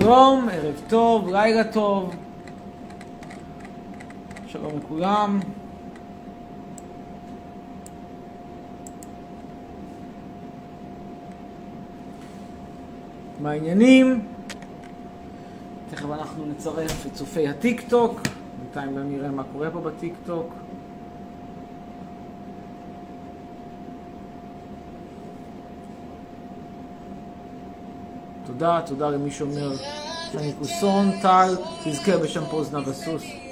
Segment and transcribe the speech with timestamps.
[0.00, 2.14] שלום, ערב טוב, לילה טוב.
[4.46, 5.40] שלום לכולם.
[13.40, 14.20] מה העניינים?
[15.90, 18.20] תכף אנחנו נצרף את צופי הטיק טוק,
[18.62, 20.52] בינתיים גם נראה מה קורה פה בטיק טוק.
[28.58, 29.72] תודה, תודה למי שאומר
[30.32, 31.54] שאני כוסון, טל,
[31.84, 33.22] תזכה בשם פוזנה וסוס.
[33.22, 33.43] לזכך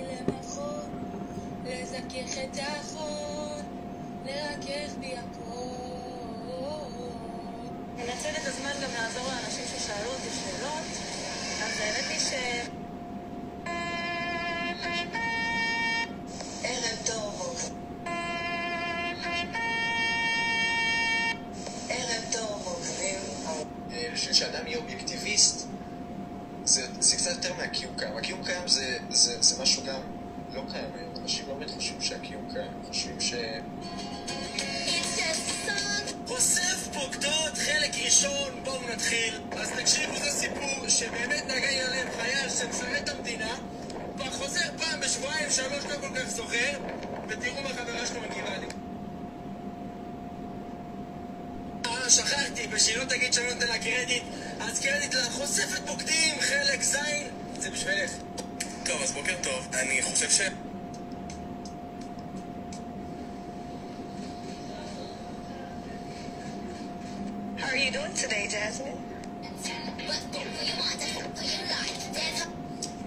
[67.83, 69.01] are you doing today, Jasmine?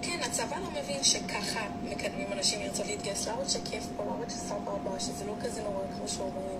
[0.02, 3.28] כן, הצבא לא מבין שככה מקדמים אנשים לרצות להתגייס.
[3.28, 6.60] להראות שכיף פה, להראות שסבבה, שזה לא כזה נורא כמו שאומרים.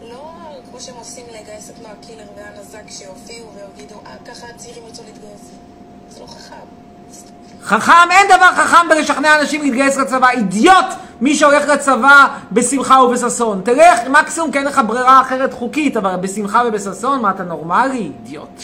[0.00, 0.32] לא
[0.70, 5.50] כמו שהם עושים לגייס את נועה קילר והנזק שיופיעו ויגידו, אה, ככה הצעירים ירצו להתגייס.
[6.08, 6.66] זה לא חכם.
[7.62, 10.86] חכם, אין דבר חכם בלשכנע אנשים להתגייס לצבא, אידיוט
[11.20, 13.60] מי שהולך לצבא בשמחה ובששון.
[13.64, 18.12] תלך, מקסימום כי אין לך ברירה אחרת חוקית, אבל בשמחה ובששון, מה אתה נורמלי?
[18.24, 18.62] אידיוט.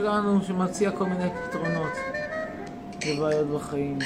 [0.00, 1.92] שלנו, שמציע כל מיני פתרונות
[3.06, 3.98] לבעיות בחיים.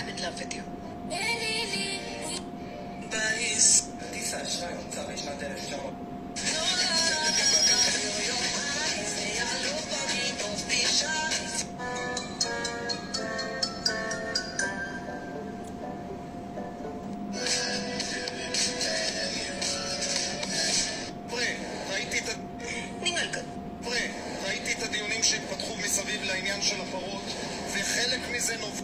[28.42, 28.82] מזה נובע...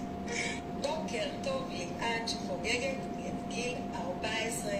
[0.80, 2.96] בוקר טוב ליאת שחוגגת
[3.26, 4.72] את גיל 14.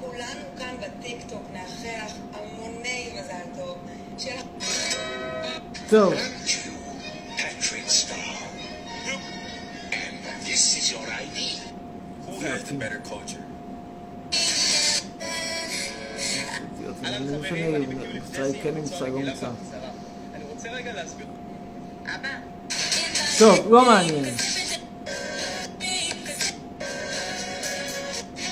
[0.00, 3.78] כולנו כאן בטיקטוק נאחל לך המוני מזל טוב.
[4.18, 4.42] לך...
[5.90, 6.14] טוב.
[20.34, 21.26] אני רוצה רגע להסביר.
[22.04, 22.39] אבא.
[23.40, 24.24] טוב, לא מעניין.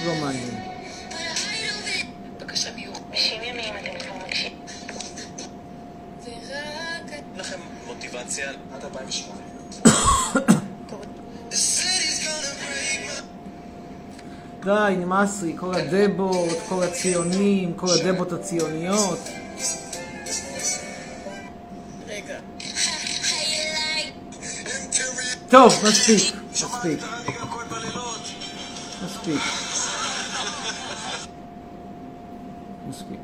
[0.07, 0.55] לא מעניין.
[2.39, 2.95] בבקשה ביור.
[3.13, 4.59] 90 ימים אתם כבר מקשיבים.
[6.25, 9.41] ורק אין לכם מוטיבציה עד 2008.
[14.65, 19.19] די, נמאס לי, כל הדבות, כל הציונים, כל הדבות הציוניות.
[25.51, 26.99] טוב, מספיק, מספיק,
[29.05, 29.41] מספיק.
[32.89, 33.21] מספיק.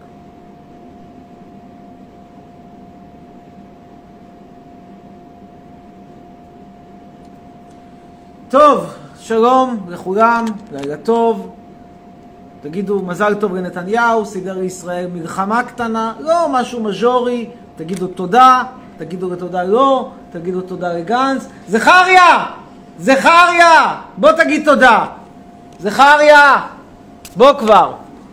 [8.48, 11.54] טוב, שלום לכולם, לילה טוב.
[12.62, 18.62] תגידו מזל טוב לנתניהו, סידר לישראל מלחמה קטנה, לא משהו מז'ורי, תגידו תודה,
[18.96, 21.46] תגידו לתודה לא, תגידו תודה לגנץ.
[21.68, 22.46] זכריה!
[22.98, 24.00] זכריה!
[24.16, 25.06] בוא תגיד תודה.
[25.78, 26.60] זכריה!
[27.36, 27.92] בוא כבר.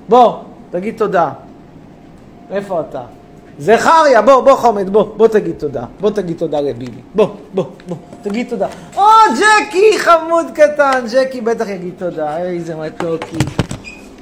[0.10, 0.38] בוא,
[0.72, 1.30] תגיד תודה.
[2.52, 3.02] איפה אתה?
[3.60, 5.84] זכריה, בוא, בוא חמד, בוא, בוא תגיד תודה.
[6.00, 7.02] בוא תגיד תודה לביבי.
[7.16, 8.68] בוא, בוא, בוא, תגיד תודה.
[8.96, 9.04] או,
[9.40, 12.38] ג'קי, חמוד קטן, ג'קי בטח יגיד תודה.
[12.38, 13.38] איזה מתוקי.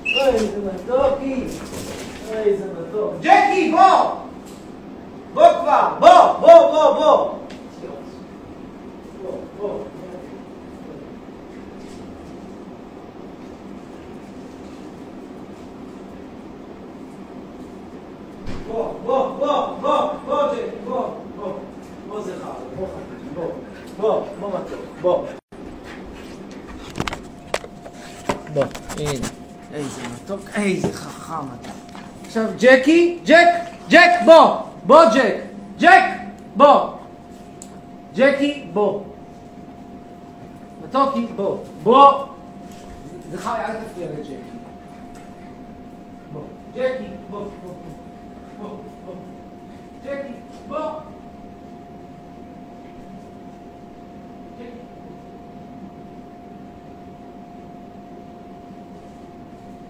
[0.06, 1.44] איזה מתוקי.
[2.34, 3.14] איזה מתוק.
[3.22, 4.29] ג'קי, בוא!
[5.36, 7.40] Bokwa, bo, bo, bo, bo.
[18.68, 19.96] Bo, bo, bo, bo,
[20.26, 20.38] bo, bo,
[20.86, 21.60] bo, bo Bo!
[22.08, 22.36] Moser!
[23.36, 23.54] Bo!
[23.98, 24.28] Bo!
[24.40, 24.78] Momato!
[28.54, 28.64] Bo,
[28.98, 29.20] eh!
[29.74, 30.98] Ej, za matok, ey, איזה bo, bo.
[30.98, 31.72] Bo, אתה.
[32.30, 33.50] bo, ג'קי, ג'ק,
[33.90, 34.69] ג'ק, בוא!
[34.90, 35.36] בוא ג'ק,
[35.80, 36.04] ג'ק,
[36.56, 36.90] בוא.
[38.16, 39.02] ג'קי, בוא.
[40.84, 42.26] מתוקי, בוא, בוא.
[43.32, 44.34] זכריה, אל תפריע לג'קי.
[46.34, 46.42] בוא,
[46.76, 47.46] ג'קי, בוא.
[48.62, 48.70] בוא,
[49.06, 49.16] בוא.
[50.06, 50.34] ג'קי,
[50.68, 50.90] בוא.
[54.60, 54.70] ג'קי.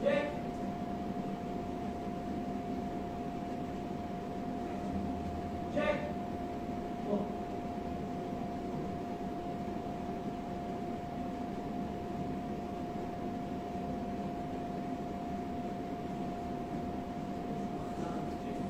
[0.04, 0.24] ג'ק.
[5.76, 5.96] ג'ק.
[7.10, 7.18] בוא.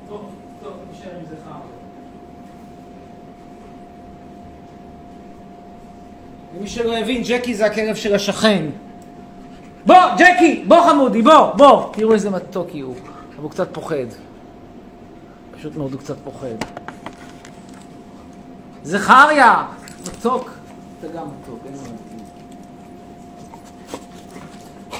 [0.08, 0.30] טוב,
[0.62, 1.60] טוב, נשאר עם זה חם.
[6.56, 8.66] למי שלא הבין, ג'קי זה הכלב של השכן.
[9.86, 10.64] בוא, ג'קי!
[10.68, 11.92] בוא חמודי, בוא, בוא!
[11.92, 12.94] תראו איזה מתוקי הוא.
[12.94, 14.06] אבל הוא קצת פוחד.
[15.56, 16.56] פשוט מאוד הוא קצת פוחד.
[18.82, 19.66] זכריה!
[20.00, 20.50] מתוק.
[20.98, 22.26] אתה גם מתוק, אין מה להגיד.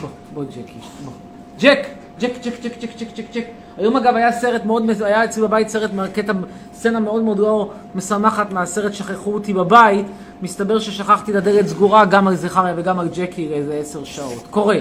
[0.01, 1.13] בוא, בוא ג'קי, בוא.
[1.61, 2.00] ג'ק!
[2.21, 3.47] ג'ק, ג'ק, ג'ק, ג'ק, ג'ק, ג'ק, ג'ק.
[3.77, 6.33] היום אגב היה סרט מאוד, היה אצלי בבית סרט, קטע,
[6.75, 10.07] סצנה מאוד מאוד לא משמחת מהסרט שכחו אותי בבית.
[10.43, 14.47] מסתבר ששכחתי את הדלת סגורה גם על זכריה וגם על ג'קי לאיזה עשר שעות.
[14.51, 14.79] קורה.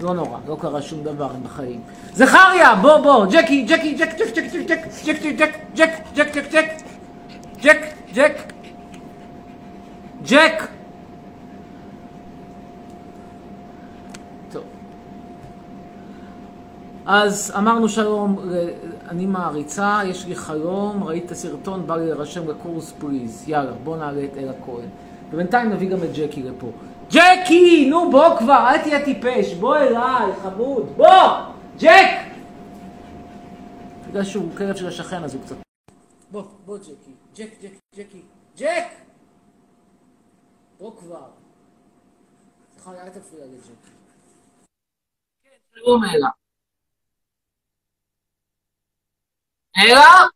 [0.00, 1.80] לא נורא, לא קרה שום דבר בחיים.
[2.12, 5.16] זכריה, בוא, בוא, ג'קי, ג'קי, ג'ק, ג'ק, ג'ק, ג'ק, ג'ק, ג'ק,
[5.74, 6.68] ג'ק, ג'ק, ג'ק, ג'ק,
[7.62, 7.82] ג'ק, ג'ק,
[8.14, 8.36] ג'ק,
[10.26, 10.68] ג'ק.
[14.52, 14.62] טוב.
[17.06, 18.68] אז אמרנו שלום, ל-
[19.08, 23.48] אני מעריצה, יש לי חלום, ראית סרטון, בא לי להירשם לקורס פליז.
[23.48, 24.88] יאללה, בוא נעלה את אלה כהן.
[25.30, 26.70] ובינתיים נביא גם את ג'קי לפה.
[27.10, 27.90] ג'קי!
[27.90, 31.32] נו בוא כבר, אל תהיה טיפש, בוא אליי, חמוד, בוא!
[31.78, 32.10] ג'ק!
[34.08, 35.56] בגלל שהוא כלב של השכן אז הוא קצת...
[36.30, 37.12] בוא, בוא ג'קי.
[37.36, 38.22] ג'ק, ג'ק, ג'קי.
[38.58, 38.84] ג'ק!
[40.80, 41.26] בוא כבר.
[42.74, 43.90] סליחה, אל תפריע לג'קי.
[45.44, 46.28] כן, שלום אלה.
[49.78, 50.26] אלה?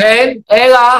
[0.00, 0.98] כן, אלה.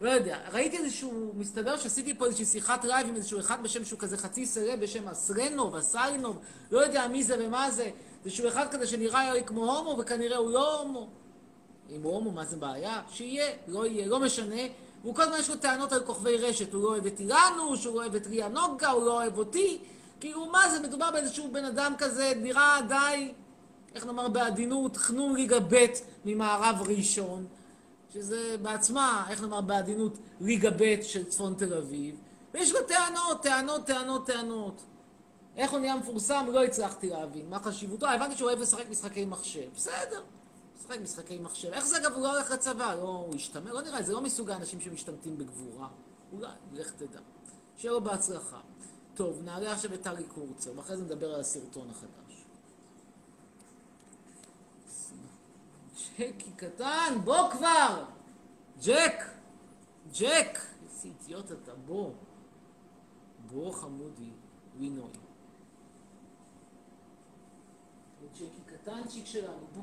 [0.00, 3.98] לא יודע, ראיתי איזשהו, מסתבר שעשיתי פה איזושהי שיחת live עם איזשהו אחד בשם שהוא
[3.98, 6.38] כזה חצי סלב בשם אסרנוב, אסריינוב,
[6.70, 7.90] לא יודע מי זה ומה זה,
[8.24, 11.23] איזשהו אחד כזה שנראה לי כמו הומו וכנראה הוא לא הומו.
[11.90, 13.02] אם הוא הומו, מה זה בעיה?
[13.10, 14.62] שיהיה, לא יהיה, לא משנה.
[15.02, 17.94] והוא כל הזמן יש לו טענות על כוכבי רשת, הוא לא אוהב את אילנוש, הוא
[17.94, 19.78] לא אוהב את ריה נוגה, הוא לא אוהב אותי.
[20.20, 23.32] כאילו, מה זה, מדובר באיזשהו בן אדם כזה, נראה די,
[23.94, 25.86] איך נאמר בעדינות, חנון ליגה ב'
[26.24, 27.46] ממערב ראשון.
[28.14, 32.14] שזה בעצמה, איך נאמר בעדינות, ליגה ב' של צפון תל אביב,
[32.54, 34.82] ויש לו טענות, טענות, טענות, טענות.
[35.56, 36.46] איך הוא נהיה מפורסם?
[36.52, 37.50] לא הצלחתי להבין.
[37.50, 38.06] מה חשיבותו?
[38.06, 39.68] הבנתי שהוא אוהב לשחק משחקי מחשב.
[39.76, 40.22] בסדר,
[40.78, 41.72] משחק משחקי מחשב.
[41.72, 42.94] איך זה אגב, הוא לא הולך לצבא?
[42.94, 43.72] לא, הוא השתמר?
[43.72, 45.88] לא נראה, זה לא מסוג האנשים שמשתמטים בגבורה.
[46.32, 47.20] אולי, לך תדע.
[47.76, 48.60] שיהיה לו בהצלחה.
[49.14, 52.44] טוב, נעלה עכשיו את טלי קורצר, ואחרי זה נדבר על הסרטון החדש.
[56.18, 58.04] ג'קי קטן, בוא כבר!
[58.84, 59.22] ג'ק!
[60.12, 60.58] ג'ק!
[60.84, 62.10] איזה אידיוט אתה, בוא.
[63.46, 64.30] בוא חמודי,
[64.78, 65.08] וינוי.
[68.34, 69.82] ג'קי קטנצ'יק שלנו, בוא,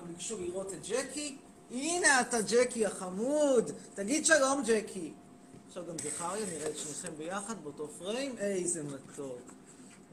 [0.00, 1.36] ביקשו לראות את ג'קי.
[1.70, 3.70] הנה אתה ג'קי החמוד.
[3.94, 5.12] תגיד שלום ג'קי.
[5.68, 8.38] עכשיו גם זכריה, נראה את שניכם ביחד באותו פריים.
[8.38, 9.52] איזה מתוק.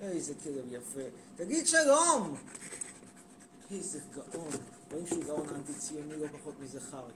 [0.02, 1.02] איזה כלב יפה.
[1.36, 2.36] תגיד שלום!
[3.72, 4.50] איזה גאון.
[4.92, 7.14] רואים שהוא גאון אנטי-ציוני לא פחות מזכריה.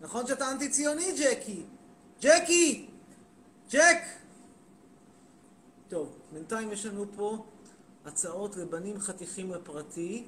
[0.00, 1.62] נכון שאתה אנטי-ציוני, ג'קי?
[2.20, 2.86] ג'קי!
[3.70, 4.02] ג'ק!
[5.88, 7.44] טוב, בינתיים יש לנו פה
[8.04, 10.24] הצעות לבנים חתיכים לפרטי.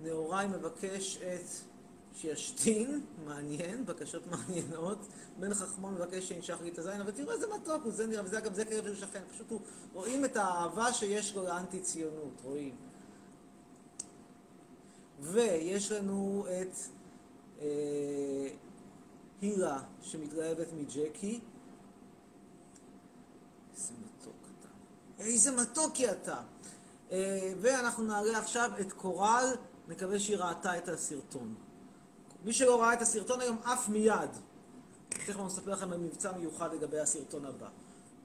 [0.00, 1.46] נאורי מבקש את
[2.14, 4.98] שישתין, מעניין, בקשות מעניינות.
[5.38, 8.38] בן חכמון מבקש שינשך לי את הזין, אבל תראו איזה מתוק הוא, זה נראה, וזה
[8.38, 9.60] אגב, זה כלב של שכן, פשוט הוא,
[9.92, 12.76] רואים את האהבה שיש לו לאנטי-ציונות, רואים.
[15.20, 16.76] ויש לנו את
[17.60, 18.48] אה,
[19.40, 21.40] הילה שמתלהבת מג'קי.
[23.74, 24.68] איזה מתוק אתה.
[25.24, 26.40] איזה מתוקי אתה.
[27.12, 29.54] אה, ואנחנו נעלה עכשיו את קורל,
[29.88, 31.54] נקווה שהיא ראתה את הסרטון.
[32.44, 34.30] מי שלא ראה את הסרטון היום, עף מיד.
[35.08, 37.66] תכף אני אספר לכם על מבצע מיוחד לגבי הסרטון הבא.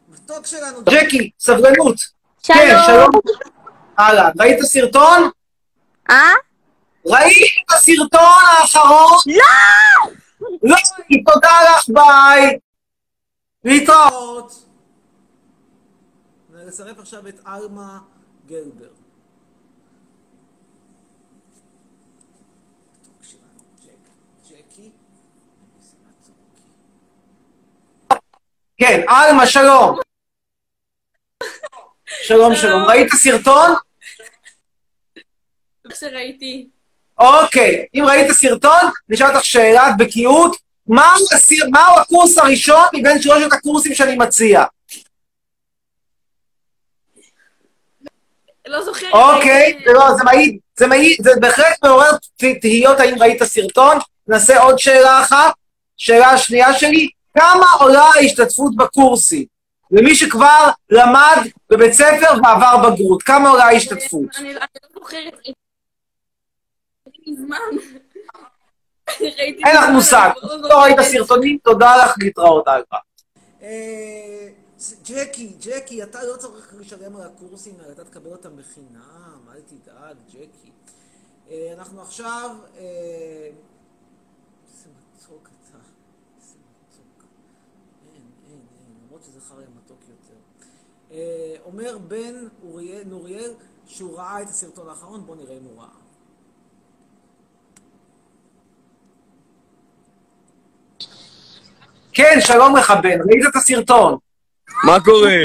[0.10, 0.79] מתוק שלנו...
[0.84, 1.98] ג'קי, סבלנות.
[2.43, 2.58] שלום.
[2.58, 3.10] כן, שלום.
[4.00, 5.29] אהלן, ראית סרטון?
[6.10, 6.34] אה?
[7.05, 9.17] ראית את הסרטון האחרון?
[9.25, 10.12] לא!
[10.63, 10.75] לא,
[11.34, 12.60] תודה לך, ביי.
[13.63, 14.65] להתראות.
[16.53, 18.00] נצרף עכשיו את עלמה
[18.46, 19.03] גלבר.
[28.88, 30.00] כן, עלמה, שלום.
[32.24, 32.84] שלום, שלום.
[32.84, 33.72] ראית סרטון?
[35.94, 36.68] שראיתי.
[37.18, 44.16] אוקיי, אם ראית סרטון, נשאל אותך שאלת בקיאות, מהו הקורס הראשון מבין שלושת הקורסים שאני
[44.16, 44.63] מציע?
[48.68, 49.13] לא זוכרת.
[49.13, 52.12] אוקיי, זה לא, זה מעיד, זה מעיד, זה בהחלט מעורר
[52.62, 53.98] תהיות האם ראית סרטון.
[54.28, 55.54] נעשה עוד שאלה אחת.
[55.98, 59.46] שאלה השנייה שלי, כמה עולה ההשתתפות בקורסים?
[59.92, 61.38] למי שכבר למד
[61.70, 64.28] בבית ספר ועבר בגרות, כמה עולה ההשתתפות?
[64.38, 65.34] אני לא לא זוכרת.
[67.28, 67.58] מזמן.
[69.66, 70.30] אין לך מושג,
[70.62, 70.98] לא ראית.
[71.02, 73.00] סרטונים, תודה לך, להתראות אגב.
[73.62, 74.50] אה,
[75.06, 80.18] ג'קי, ג'קי, אתה לא צריך לשלם על הקורסים האלה, אתה תקבל אותם בחינם, אל תדאג,
[80.30, 80.72] ג'קי.
[81.50, 82.50] אה, אנחנו עכשיו...
[82.78, 83.50] אה,
[84.68, 85.78] איזה מתוק אתה,
[86.38, 87.24] איזה מתוק.
[88.13, 90.39] אין, אין, אין, למרות שזה חרא מתוק יותר.
[91.12, 93.51] אה, אומר בן אוריאל, נוריאל
[93.88, 95.88] שהוא ראה את הסרטון האחרון, בואו נראה אם הוא ראה.
[102.13, 104.17] כן, שלום לך בן, ראית את הסרטון?
[104.84, 105.38] מה קורה?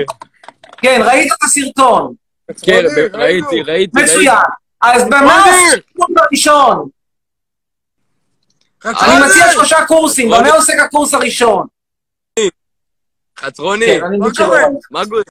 [0.76, 2.14] כן, ראית את הסרטון.
[2.62, 2.82] כן,
[3.12, 4.02] ראיתי, ראיתי.
[4.02, 4.36] מצוין.
[4.80, 6.88] אז במה הקורס הראשון?
[8.84, 11.77] אני מציע שלושה קורסים, במה עוסק הקורס הראשון?
[13.38, 14.46] חצרוני, כן, מבין שלא.
[14.90, 15.22] מה קורה?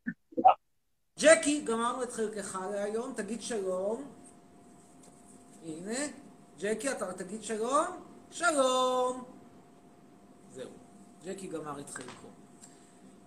[1.20, 4.04] ג'קי, גמרנו את חלקך להיום, תגיד שלום.
[5.66, 6.00] הנה,
[6.60, 7.86] ג'קי, אתה תגיד שלום?
[8.32, 9.24] שלום.
[10.56, 10.70] זהו,
[11.26, 12.28] ג'קי גמר את חלקו.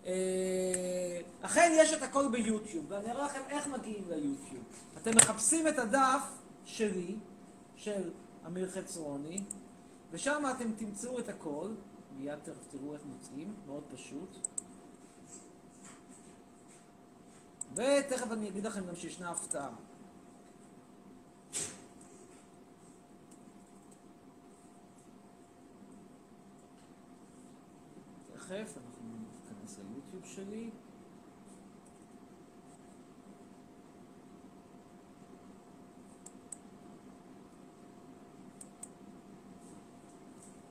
[0.07, 4.65] אה, אכן יש את הכל ביוטיוב, ואני אראה לכם איך מגיעים ליוטיוב.
[5.03, 6.23] אתם מחפשים את הדף
[6.65, 7.17] שלי,
[7.77, 8.11] של
[8.47, 9.43] אמיר חצרוני,
[10.11, 11.69] ושם אתם תמצאו את הכל,
[12.17, 12.39] מיד
[12.71, 14.37] תראו איך מוצאים, מאוד פשוט.
[17.75, 19.71] ותכף אני אגיד לכם גם שישנה הפתעה.
[28.35, 29.05] תכף אנחנו
[29.43, 30.71] ניכנס ליוטיוב שלי.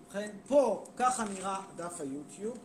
[0.10, 2.58] ובכן, פה ככה נראה דף היוטיוב.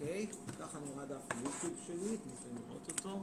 [0.00, 0.26] אוקיי,
[0.60, 3.22] ככה נראה דף היוטיוב שלי, אתם יכולים לראות אותו.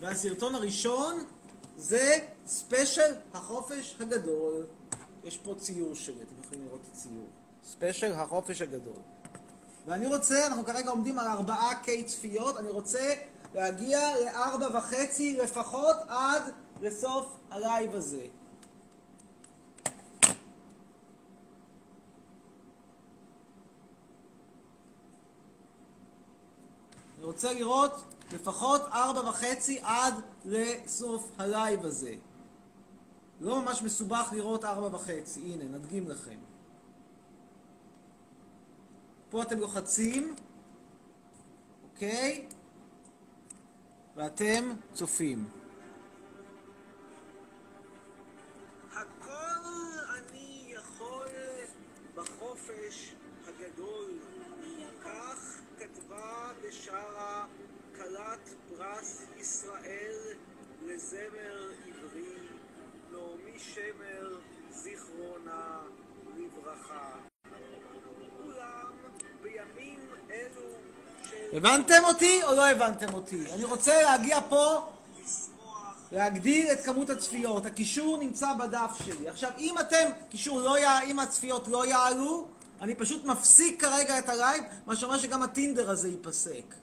[0.00, 1.24] והסרטון הראשון
[1.76, 4.66] זה special החופש הגדול.
[5.24, 7.26] יש פה ציור שלי, אתם יכולים לראות את הציור.
[7.64, 8.98] special החופש הגדול.
[9.86, 13.14] ואני רוצה, אנחנו כרגע עומדים על ארבעה K צפיות, אני רוצה
[13.54, 16.42] להגיע לארבע וחצי לפחות עד
[16.80, 18.26] לסוף ה live הזה.
[27.34, 27.92] רוצה לראות
[28.32, 30.14] לפחות ארבע וחצי עד
[30.44, 32.14] לסוף ה live הזה.
[33.40, 35.40] לא ממש מסובך לראות ארבע וחצי.
[35.40, 36.38] הנה, נדגים לכם.
[39.30, 40.34] פה אתם לוחצים,
[41.94, 42.48] אוקיי?
[44.16, 45.48] ואתם צופים.
[48.92, 49.60] הכל
[50.18, 51.26] אני יכול
[52.14, 53.13] בחופש
[56.68, 57.44] בשארה
[57.96, 60.14] כלת פרס ישראל
[60.86, 62.34] לזמר עברי,
[63.12, 64.38] נעמי שמר,
[64.70, 65.80] זיכרונה
[66.36, 67.10] לברכה.
[70.30, 70.62] אלו
[71.52, 73.52] הבנתם אותי או לא הבנתם אותי?
[73.52, 74.90] אני רוצה להגיע פה,
[76.12, 77.66] להגדיל את כמות הצפיות.
[77.66, 79.28] הקישור נמצא בדף שלי.
[79.28, 80.76] עכשיו, אם אתם, קישור לא.
[81.04, 82.48] אם הצפיות לא יעלו,
[82.80, 86.74] אני פשוט מפסיק כרגע את ה live, מה שאומר שגם הטינדר הזה ייפסק.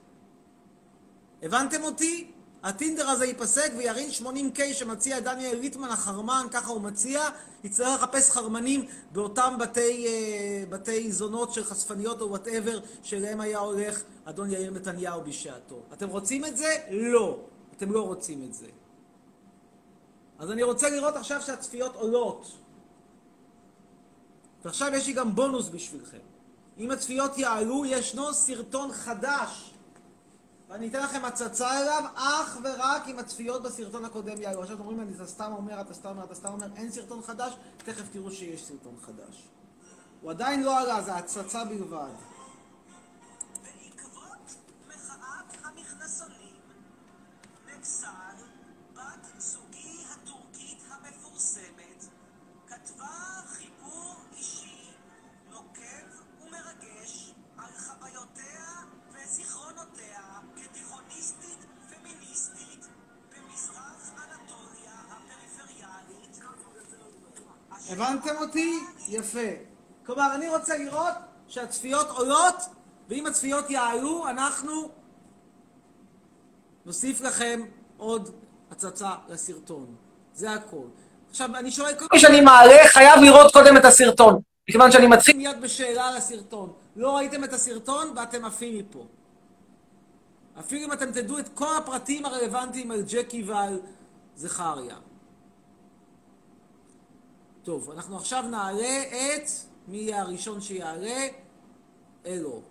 [1.42, 2.30] הבנתם אותי?
[2.62, 7.28] הטינדר הזה ייפסק וירין 80K שמציע דניאל ליטמן החרמן, ככה הוא מציע,
[7.64, 14.02] יצטרך לחפש חרמנים באותם בתי, אה, בתי זונות של חשפניות או whatever שאליהם היה הולך
[14.24, 15.82] אדון יאיר נתניהו בשעתו.
[15.92, 16.76] אתם רוצים את זה?
[16.90, 17.38] לא.
[17.76, 18.66] אתם לא רוצים את זה.
[20.38, 22.61] אז אני רוצה לראות עכשיו שהצפיות עולות.
[24.64, 26.18] ועכשיו יש לי גם בונוס בשבילכם.
[26.78, 29.72] אם הצפיות יעלו, ישנו סרטון חדש
[30.72, 34.62] ואני אתן לכם הצצה אליו אך ורק אם הצפיות בסרטון הקודם יעלו.
[34.62, 37.22] עכשיו אתם אומרים לי, אתה סתם אומר, אתה סתם אומר, אתה סתם אומר, אין סרטון
[37.22, 39.48] חדש, תכף תראו שיש סרטון חדש.
[40.20, 42.10] הוא עדיין לא עלה, זה הצצה בלבד.
[69.32, 69.54] יפה.
[70.06, 71.14] כלומר, אני רוצה לראות
[71.48, 72.56] שהצפיות עולות,
[73.08, 74.88] ואם הצפיות יעלו, אנחנו
[76.86, 77.60] נוסיף לכם
[77.96, 78.30] עוד
[78.70, 79.94] הצצה לסרטון.
[80.34, 80.86] זה הכל.
[81.30, 85.36] עכשיו, אני שואל, כל מי שאני מעלה חייב לראות קודם את הסרטון, מכיוון שאני מתחיל
[85.36, 86.72] מיד בשאלה על הסרטון.
[86.96, 89.06] לא ראיתם את הסרטון ואתם עפים מפה.
[90.60, 93.80] אפילו אם אתם תדעו את כל הפרטים הרלוונטיים על ג'קי ועל
[94.36, 94.96] זכריה.
[97.64, 99.48] טוב, אנחנו עכשיו נעלה את,
[99.88, 101.26] מי יהיה הראשון שיעלה?
[102.26, 102.62] אלו.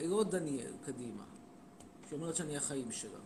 [0.00, 1.24] אלו דניאל, קדימה.
[2.10, 3.18] שאומרת שאני החיים שלה.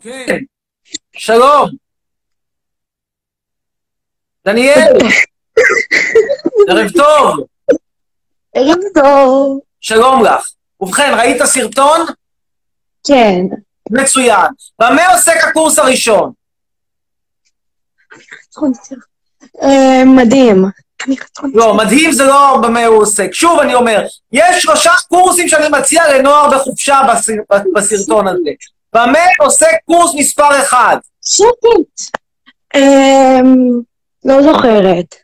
[0.00, 0.38] כן.
[1.16, 1.68] שלום.
[4.44, 4.98] דניאל.
[6.68, 7.46] ערב טוב.
[8.54, 9.60] ערב טוב.
[9.80, 10.50] שלום לך.
[10.80, 12.00] ובכן, ראית סרטון?
[13.06, 13.42] כן.
[13.90, 14.46] מצוין.
[14.78, 16.32] במה עוסק הקורס הראשון?
[19.62, 20.64] אה, מדהים.
[21.54, 23.28] לא, מדהים זה לא במה הוא עוסק.
[23.32, 28.50] שוב אני אומר, יש שלושה קורסים שאני מציע לנוער בחופשה בסר- בסרטון הזה.
[28.94, 30.96] במה עוסק קורס מספר אחד?
[31.24, 32.16] שקט.
[32.74, 33.54] אמ,
[34.24, 35.14] לא זוכרת.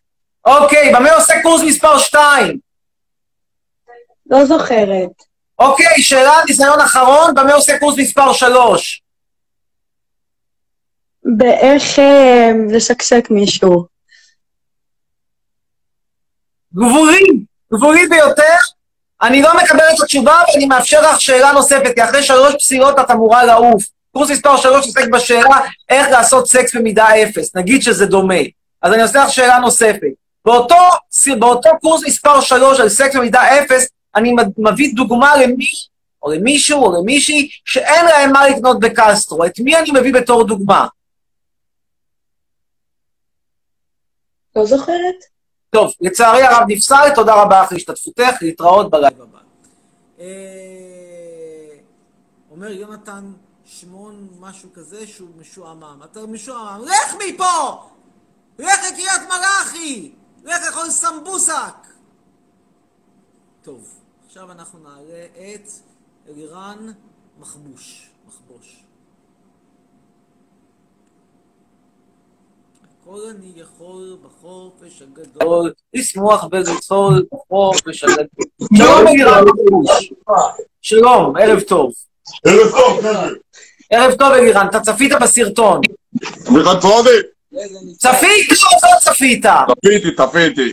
[0.44, 2.58] אוקיי, במה עוסק קורס מספר שתיים?
[4.30, 5.27] לא זוכרת.
[5.58, 9.02] אוקיי, שאלה ניסיון אחרון, במה עוסק קורס מספר שלוש?
[11.24, 13.86] באיך אה, לשקשק מישהו.
[16.74, 17.24] גבולי,
[17.72, 18.56] גבולי ביותר.
[19.22, 23.10] אני לא מקבל את התשובה ואני מאפשר לך שאלה נוספת, כי אחרי שלוש פסילות את
[23.10, 23.84] אמורה לעוף.
[24.12, 28.40] קורס מספר שלוש עוסק בשאלה איך לעשות סקס במידה אפס, נגיד שזה דומה.
[28.82, 30.10] אז אני עושה לך שאלה נוספת.
[30.44, 30.74] באותו,
[31.38, 35.66] באותו קורס מספר שלוש על סקס במידה אפס, אני מביא דוגמה למי,
[36.22, 39.44] או למישהו, או למישהי, שאין להם מה לקנות בקסטרו.
[39.44, 40.86] את מי אני מביא בתור דוגמה?
[44.56, 45.24] לא זוכרת?
[45.70, 49.38] טוב, לצערי הרב נפסל, תודה רבה לך להשתתפותך, להתראות בלייב הבא.
[50.20, 51.74] אה,
[52.50, 53.32] אומר יונתן
[53.64, 56.00] שמעון משהו כזה שהוא משועמם.
[56.04, 57.88] אתה משועמם, לך מפה!
[58.58, 60.12] לך לקריית מלאכי!
[60.44, 61.74] לך לאכול סמבוסק!
[63.62, 63.88] טוב,
[64.38, 65.70] עכשיו אנחנו נעלה את
[66.28, 66.92] אלירן
[67.40, 68.10] מחבוש.
[68.28, 68.82] מחבוש.
[73.02, 78.26] הכל אני יכול בחופש הגדול, לשמוח ולצחול בחופש הגדול.
[78.76, 80.12] שלום אלירן מחבוש.
[80.82, 81.92] שלום, ערב טוב.
[82.46, 83.04] ערב טוב.
[83.90, 85.80] ערב טוב אלירן, אתה צפית בסרטון.
[87.98, 89.44] צפית או לא צפית?
[89.80, 90.72] צפיתי, צפיתי.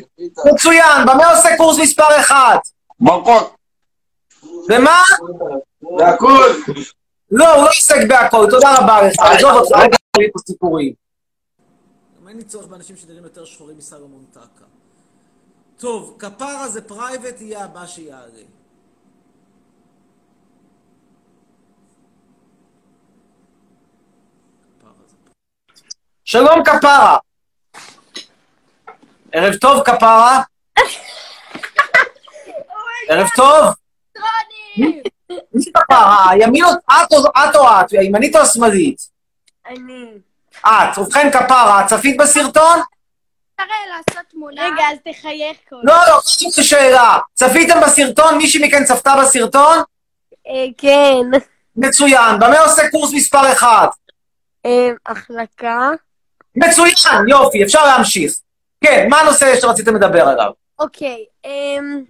[0.53, 2.57] מצוין, במה עושה קורס מספר אחד?
[2.99, 3.54] ברכות.
[4.69, 5.01] במה?
[5.99, 6.47] והכל.
[7.31, 10.93] לא, הוא לא עוסק בהכל, תודה רבה לך, עזוב אותך, אל תגיד פה סיפורים.
[12.21, 14.65] גם אין לי צורך באנשים שנראים יותר שחורים מסלומון טקה.
[15.77, 18.41] טוב, כפרה זה פרייבט, יהיה הבא שיעלה.
[26.23, 27.17] שלום כפרה.
[29.31, 30.41] ערב טוב כפרה.
[33.09, 33.84] ערב טוב.
[34.77, 36.29] מי כפרה?
[36.29, 37.91] הימין את או את?
[37.91, 38.97] הימנית או השמאלית?
[39.67, 40.05] אני.
[40.65, 40.97] את.
[40.97, 42.79] ובכן כפרה, צפית בסרטון?
[43.55, 44.61] תראה לעשות תמונה.
[44.61, 46.19] רגע, אז תחייך כל לא, לא,
[46.51, 47.17] זו שאלה.
[47.33, 48.37] צפיתם בסרטון?
[48.37, 49.77] מישהי מכן צפתה בסרטון?
[50.47, 51.39] אה, כן.
[51.75, 52.39] מצוין.
[52.39, 53.89] במה עושה קורס מספר 1?
[54.65, 55.89] אה, החלקה.
[56.55, 58.33] מצוין, יופי, אפשר להמשיך.
[58.81, 60.51] כן, מה הנושא שרציתם לדבר עליו?
[60.79, 62.03] אוקיי, אמ...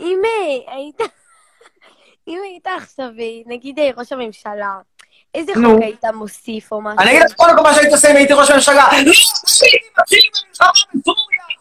[0.00, 1.00] אם אה, היית...
[2.28, 4.72] אם היית עכשיו, אה, נגיד אה, ראש הממשלה,
[5.34, 5.52] איזה.
[5.54, 6.98] חוק היית מוסיף או משהו?
[6.98, 8.88] אני אגיד לך קודם כל מה שהייתי עושה אם הייתי ראש הממשלה.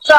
[0.09, 0.15] לא,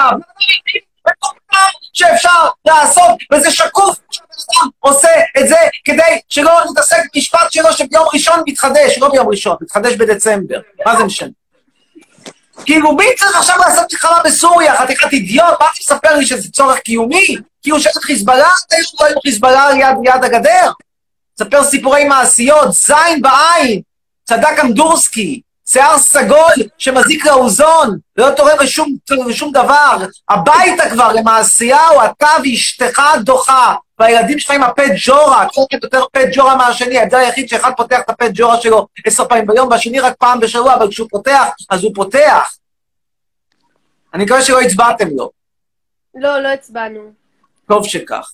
[1.93, 8.41] שאפשר לעשות, וזה שקוף, אדם עושה את זה כדי שלא נתעסק במשפט שלו שביום ראשון
[8.47, 10.61] מתחדש, לא ביום ראשון, מתחדש בדצמבר.
[10.87, 11.29] מה זה משנה?
[12.65, 14.77] כאילו, מי צריך עכשיו לעשות מלחמה בסוריה?
[14.77, 15.45] חתיכת אידיוט?
[15.45, 17.37] מה אתה מספר לי שזה צורך קיומי?
[17.63, 18.51] כאילו שיש את חיזבאללה?
[18.81, 20.71] יש לו חיזבאללה ליד, ליד הגדר?
[21.39, 23.83] ספר סיפורי מעשיות, זין בעין,
[24.25, 28.97] צדק אמדורסקי, שיער סגול שמזיק לאוזון, לא תורם לשום,
[29.29, 29.97] לשום דבר.
[30.29, 36.21] הביתה כבר, למעשיהו, אתה ואשתך דוחה, והילדים שלך עם הפה ג'ורה, כל אחד יותר פה
[36.33, 40.15] ג'ורה מהשני, ההבדל היחיד שאחד פותח את הפה ג'ורה שלו עשר פעמים ביום, והשני רק
[40.19, 42.57] פעם בשבוע, אבל כשהוא פותח, אז הוא פותח.
[44.15, 45.31] אני מקווה שלא הצבעתם לו.
[46.15, 47.01] לא, לא הצבענו.
[47.69, 48.31] טוב שכך.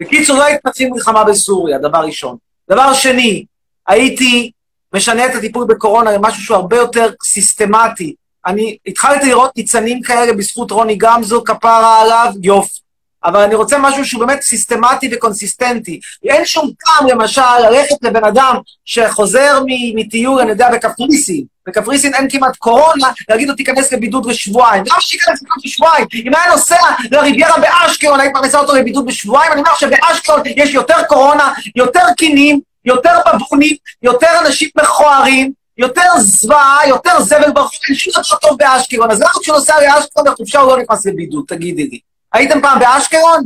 [0.00, 2.36] בקיצור, לא היית מתחיל מלחמה בסוריה, דבר ראשון.
[2.70, 3.44] דבר שני,
[3.88, 4.50] הייתי
[4.94, 8.14] משנה את הטיפול בקורונה למשהו שהוא הרבה יותר סיסטמטי.
[8.46, 12.80] אני התחלתי לראות ניצנים כאלה בזכות רוני גמזו, כפרה עליו, יופי.
[13.24, 16.00] אבל אני רוצה משהו שהוא באמת סיסטמטי וקונסיסטנטי.
[16.24, 19.60] אין שום טעם, למשל, ללכת לבן אדם שחוזר
[19.94, 21.44] מטיול, אני יודע, בקפריסין.
[21.68, 24.84] בקפריסין אין כמעט קורונה, להגיד לו תיכנס לבידוד לשבועיים.
[24.86, 26.06] למה שייכנס לבידוד לשבועיים?
[26.14, 26.76] אם היה נוסע
[27.10, 32.60] לריביירה באשקלון, היית מכניסה אותו לבידוד בשבועיים, אני אומר שבאשקלון יש יותר קורונה, יותר קינים,
[32.84, 39.10] יותר בבונים, יותר אנשים מכוערים, יותר זוועה, יותר זבל ברחוב, אין שום דבר טוב באשקלון.
[39.10, 41.98] אז למה כשהוא נוסע לאשקלון לחופשה הוא לא נכנס לבידוד, תגידי לי.
[42.32, 43.44] הייתם פעם באשקלון?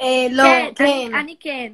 [0.00, 0.84] אה, לא, כן, כן.
[0.84, 1.68] אני- אני כן.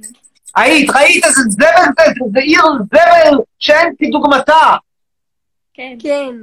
[0.56, 1.66] היית, ראית איזה זבל
[1.98, 2.04] זה,
[2.35, 4.76] זה עיר זבל שאין כדוגמתה.
[5.74, 5.94] כן.
[5.98, 6.35] כן.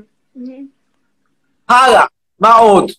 [1.69, 2.05] הלאה,
[2.39, 2.91] מה עוד?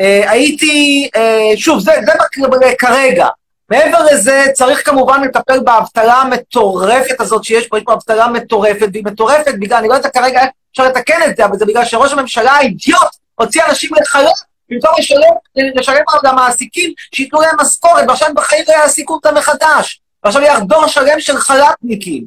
[0.00, 2.12] אה, הייתי, אה, שוב, זה, זה
[2.60, 3.26] בק- כרגע.
[3.70, 9.04] מעבר לזה, צריך כמובן לטפל באבטלה המטורפת הזאת שיש פה, יש פה אבטלה מטורפת, והיא
[9.04, 12.12] מטורפת בגלל, אני לא יודע כרגע איך אפשר לתקן את זה, אבל זה בגלל שראש
[12.12, 14.32] הממשלה האידיוט הוציא אנשים לחל"ת,
[14.68, 15.32] במקום לשלם,
[15.74, 20.00] לשלם למעסיקים, שייתנו להם משכורת, ועכשיו הם בחיים לא יעסיקו אותם מחדש.
[20.24, 22.24] ועכשיו יהיה דור שלם של חל"תניקים.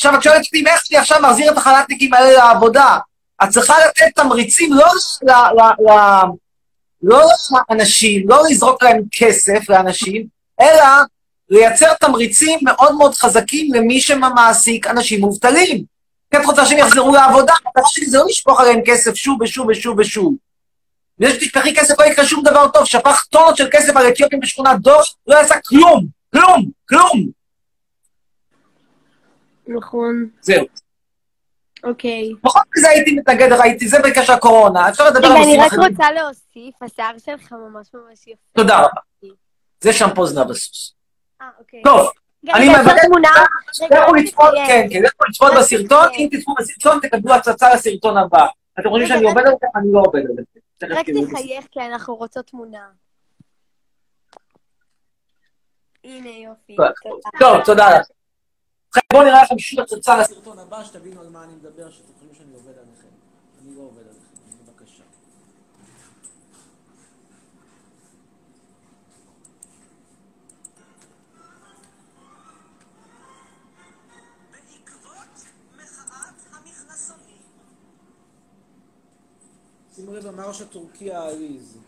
[0.00, 2.98] עכשיו את שואלת אותי, איך אני עכשיו מחזיר את החל"תניקים האלה לעבודה?
[3.44, 4.88] את צריכה לתת תמריצים לא
[7.02, 7.28] לא
[7.70, 10.26] לאנשים, לא לזרוק להם כסף לאנשים,
[10.60, 10.84] אלא
[11.50, 15.84] לייצר תמריצים מאוד מאוד חזקים למי שמעסיק אנשים מובטלים.
[16.30, 19.66] כי את רוצה שהם יחזרו לעבודה, המטרה שלי זה לא לשפוך עליהם כסף שוב ושוב
[19.68, 20.34] ושוב ושוב.
[21.20, 24.80] וזה שתשפכי כסף לא יקרה שום דבר טוב, שפך טונות של כסף על אתיופים בשכונת
[24.80, 27.39] דור, לא יעשה כלום, כלום, כלום.
[29.76, 30.28] נכון.
[30.40, 30.66] זהו.
[31.84, 32.32] אוקיי.
[32.42, 34.88] פחות מזה הייתי מתנגד, ראיתי, זה בקשר לקורונה.
[34.88, 35.90] אפשר לדבר על רגע, אני נושאים רק אחרים.
[35.90, 38.40] רוצה להוסיף, השיער שלך ממש ממש יפה.
[38.52, 39.00] תודה רבה.
[39.80, 40.94] זה שמפו זנב הסוס.
[41.42, 41.82] אה, אוקיי.
[41.82, 42.10] טוב,
[42.54, 43.28] אני מבקש, תמונה?
[43.82, 44.54] רגע, לכו רק לצפות.
[44.66, 46.28] כן, כן, לכו לצפות בסרטון, אם.
[46.32, 48.46] תצפו בסרטון תקבלו הצצה לסרטון הבא.
[48.80, 49.66] אתם חושבים שאני עובד על זה?
[49.76, 50.86] אני לא עובד על זה.
[50.94, 51.06] רק.
[51.32, 52.86] תחייך, כי אנחנו רוצות תמונה.
[56.04, 56.76] הנה, יופי.
[57.38, 58.06] טוב, תודה לך.
[58.90, 62.54] ובכן, בואו נראה לכם שוב הצצה לסרטון הבא, שתבינו על מה אני מדבר, חושבים שאני
[62.54, 63.08] עובד עליכם.
[63.62, 65.02] אני לא עובד עליכם, בבקשה.
[79.94, 81.78] שימו לב למרש הטורקי העליז.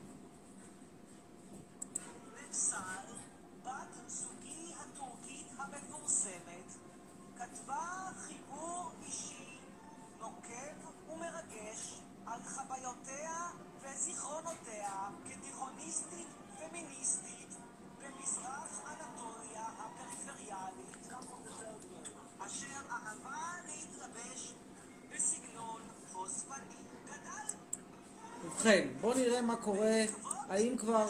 [28.63, 30.05] ובכן, בואו נראה מה קורה,
[30.49, 31.07] האם כבר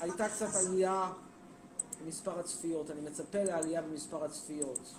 [0.00, 1.12] הייתה קצת עלייה
[2.04, 2.90] במספר הצפיות.
[2.90, 4.94] אני מצפה לעלייה במספר הצפיות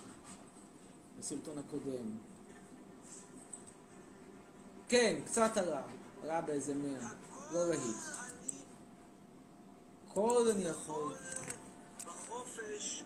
[1.18, 2.16] בסרטון הקודם.
[4.88, 5.82] כן, קצת עלה,
[6.22, 7.08] עלה באיזה מאה,
[7.52, 7.96] לא להיט.
[10.08, 11.14] כל אני יכול.
[12.06, 13.04] בחופש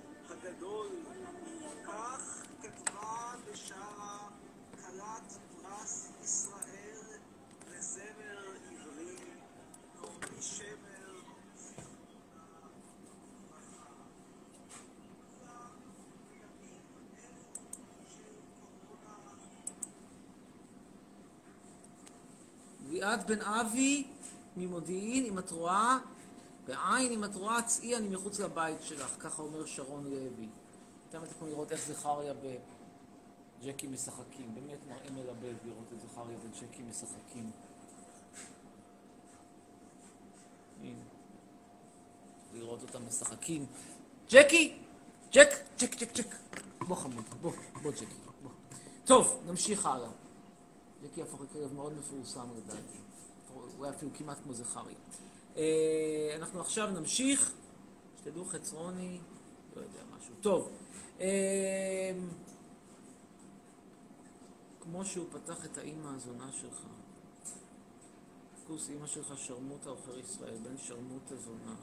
[23.14, 24.04] ליאת בן אבי
[24.56, 25.98] ממודיעין, אם את רואה,
[26.66, 30.48] בעין, אם את רואה, צאי, אני מחוץ לבית שלך, ככה אומר שרון לוי.
[31.08, 32.34] אתם יכולים לראות איך זכריה
[33.62, 34.54] וג'קי משחקים.
[34.54, 37.50] באמת מראה מלבב לראות את זכריה וג'קי משחקים.
[42.54, 43.66] לראות אותם משחקים.
[44.28, 44.78] ג'קי!
[45.32, 45.48] ג'ק!
[45.78, 46.34] ג'ק, ג'ק, ג'ק.
[46.80, 48.04] בוא חמוד, בוא, בוא ג'קי,
[48.42, 48.50] בוא.
[49.04, 50.23] טוב, נמשיך הלאה.
[51.04, 52.98] ג'קי יהפוך לכלב מאוד מפורסם לדעתי.
[53.54, 54.96] הוא היה אפילו כמעט כמו זכריה.
[55.56, 57.52] אה, אנחנו עכשיו נמשיך.
[58.20, 59.18] שתדעו חצרוני,
[59.76, 60.34] לא יודע משהו.
[60.40, 60.68] טוב.
[61.20, 62.12] אה,
[64.80, 66.86] כמו שהוא פתח את האימא הזונה שלך.
[68.66, 71.74] כוס אימא שלך שרמוטה עוכר ישראל, בן שרמוטה זונה.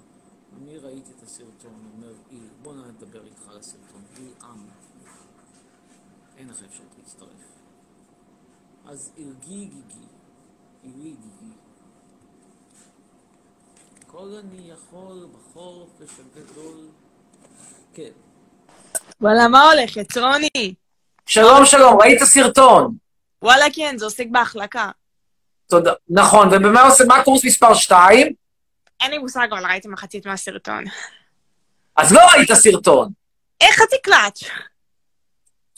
[0.57, 4.67] אני ראיתי את הסרטון, אומר איל, בוא נדבר איתך על הסרטון, איל עם.
[6.37, 7.50] אין לך אפשרות להצטרף.
[8.85, 10.07] אז אילגי גיגי,
[10.83, 11.53] אילי גיגי.
[14.07, 15.89] כל אני יכול בחורף
[16.35, 16.87] הגדול.
[17.93, 18.09] כן.
[19.21, 20.73] וואלה, מה הולך, יצרוני?
[21.25, 22.95] שלום, שלום, ראית סרטון?
[23.41, 24.91] וואלה, כן, זה עוסק בהחלקה.
[25.67, 25.93] תודה.
[26.09, 28.33] נכון, ובמה עושה, מה קורס מספר 2?
[29.01, 30.83] אין לי מושג, אבל ראיתי מחצית מהסרטון.
[31.95, 33.11] אז לא ראית סרטון.
[33.61, 34.43] איך חצי קלאץ'?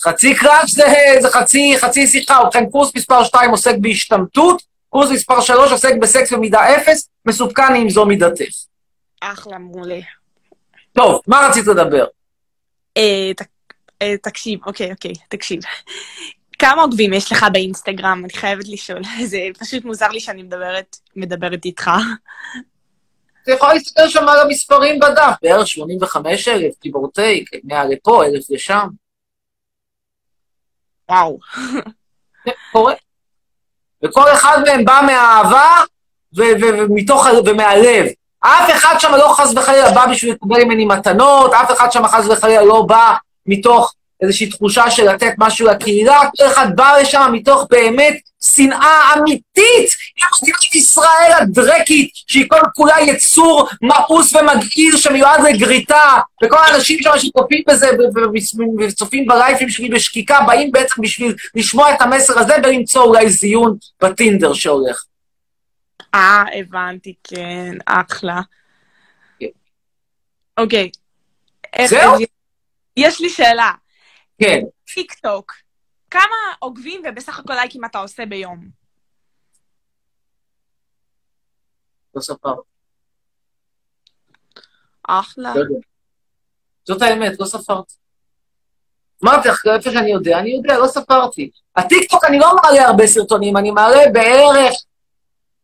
[0.04, 0.84] חצי קראץ' זה,
[1.22, 6.34] זה חצי, חצי שיחה, ובכן קורס מספר 2 עוסק בהשתמטות, קורס מספר 3 עוסק בסקס
[6.34, 8.44] במידה 0, מסופקני אם זו מידתך.
[9.22, 10.00] אחלה, מעולה.
[10.94, 12.06] טוב, מה רצית לדבר?
[12.98, 13.42] אה, ת-
[14.02, 15.60] אה, תקשיב, אוקיי, אוקיי, תקשיב.
[16.60, 18.22] כמה עוקבים יש לך באינסטגרם?
[18.26, 19.02] אני חייבת לשאול.
[19.26, 21.92] זה פשוט מוזר לי שאני מדברת, מדברת איתך.
[23.44, 28.88] אתה יכול להסתכל שם על המספרים בדף, בערך 85 אלף, גיבורטייק, 100 לפה, אלף לשם.
[31.10, 31.39] וואו.
[34.04, 35.84] וכל אחד מהם בא מהאהבה
[36.34, 38.06] ומתוך, ומהלב.
[38.39, 42.26] אף אחד שם לא חס וחלילה בא בשביל לקבל ממני מתנות, אף אחד שם חס
[42.30, 43.13] וחלילה לא בא
[43.46, 49.90] מתוך איזושהי תחושה של לתת משהו לקהילה, כל אחד בא לשם מתוך באמת שנאה אמיתית
[50.22, 57.64] למדינת ישראל הדרקית, שהיא כל כולה יצור מאוס ומגעיל שמיועד לגריטה, וכל האנשים שם שצופים
[57.68, 57.90] בזה
[58.80, 64.54] וצופים בלייפים שלי בשקיקה, באים בעצם בשביל לשמוע את המסר הזה ולמצוא אולי זיון בטינדר
[64.54, 65.04] שהולך.
[66.16, 68.42] אה, הבנתי, כן, אחלה.
[70.58, 70.90] אוקיי.
[71.86, 72.14] זהו?
[72.98, 73.72] יש לי שאלה.
[74.41, 74.60] כן.
[74.93, 75.54] טיק טוק,
[76.12, 78.69] כמה עוקבים ובסך הכל לייקים אתה עושה ביום?
[82.15, 82.54] לא ספר.
[85.04, 85.54] אחלה.
[85.56, 85.80] לא.
[86.84, 87.96] זאת האמת, לא ספרתי.
[89.24, 91.50] אמרתי לך, איפה שאני יודע, אני יודע, לא ספרתי.
[91.76, 94.74] הטיקטוק, אני לא מעלה הרבה סרטונים, אני מעלה בערך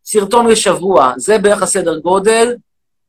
[0.06, 1.14] סרטון לשבוע.
[1.18, 2.56] זה בערך הסדר גודל.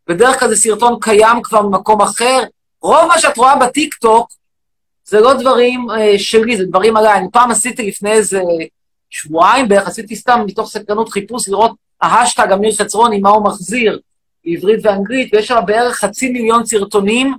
[0.06, 2.42] בדרך כלל זה סרטון קיים כבר במקום אחר.
[2.82, 4.30] רוב מה שאת רואה בטיקטוק
[5.10, 7.18] זה לא דברים אה, שלי, זה דברים עליי.
[7.18, 8.42] אני פעם עשיתי לפני איזה
[9.10, 14.00] שבועיים בערך, עשיתי סתם מתוך סקרנות חיפוש לראות ההשטג אמיר חצרוני, מה הוא מחזיר,
[14.44, 17.34] בעברית ואנגלית, ויש שם בערך חצי מיליון סרטונים,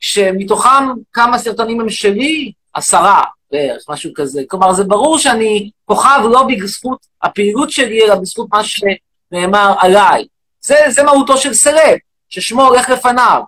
[0.00, 2.52] שמתוכם כמה סרטונים הם שלי?
[2.74, 4.42] עשרה בערך, משהו כזה.
[4.48, 10.24] כלומר, זה ברור שאני כוכב לא בזכות הפעילות שלי, אלא בזכות מה שנאמר עליי.
[10.60, 11.96] זה, זה מהותו של סלב,
[12.28, 13.42] ששמו הולך לפניו.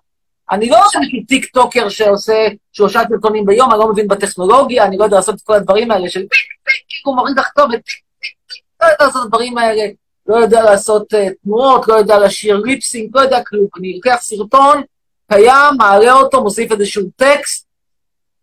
[0.50, 5.04] אני לא איזשהו טיק טוקר שעושה שלושה סרטונים ביום, אני לא מבין בטכנולוגיה, אני לא
[5.04, 9.04] יודע לעשות את כל הדברים האלה של פיק הוא מוריד לך כתובת, פיק לא יודע
[9.04, 9.82] לעשות את הדברים האלה,
[10.26, 13.66] לא יודע לעשות אה, תנועות, לא יודע לשיר lip sync, לא יודע כלום.
[13.78, 14.82] אני לוקח סרטון,
[15.32, 17.66] קיים, מעלה אותו, מוסיף איזשהו טקסט,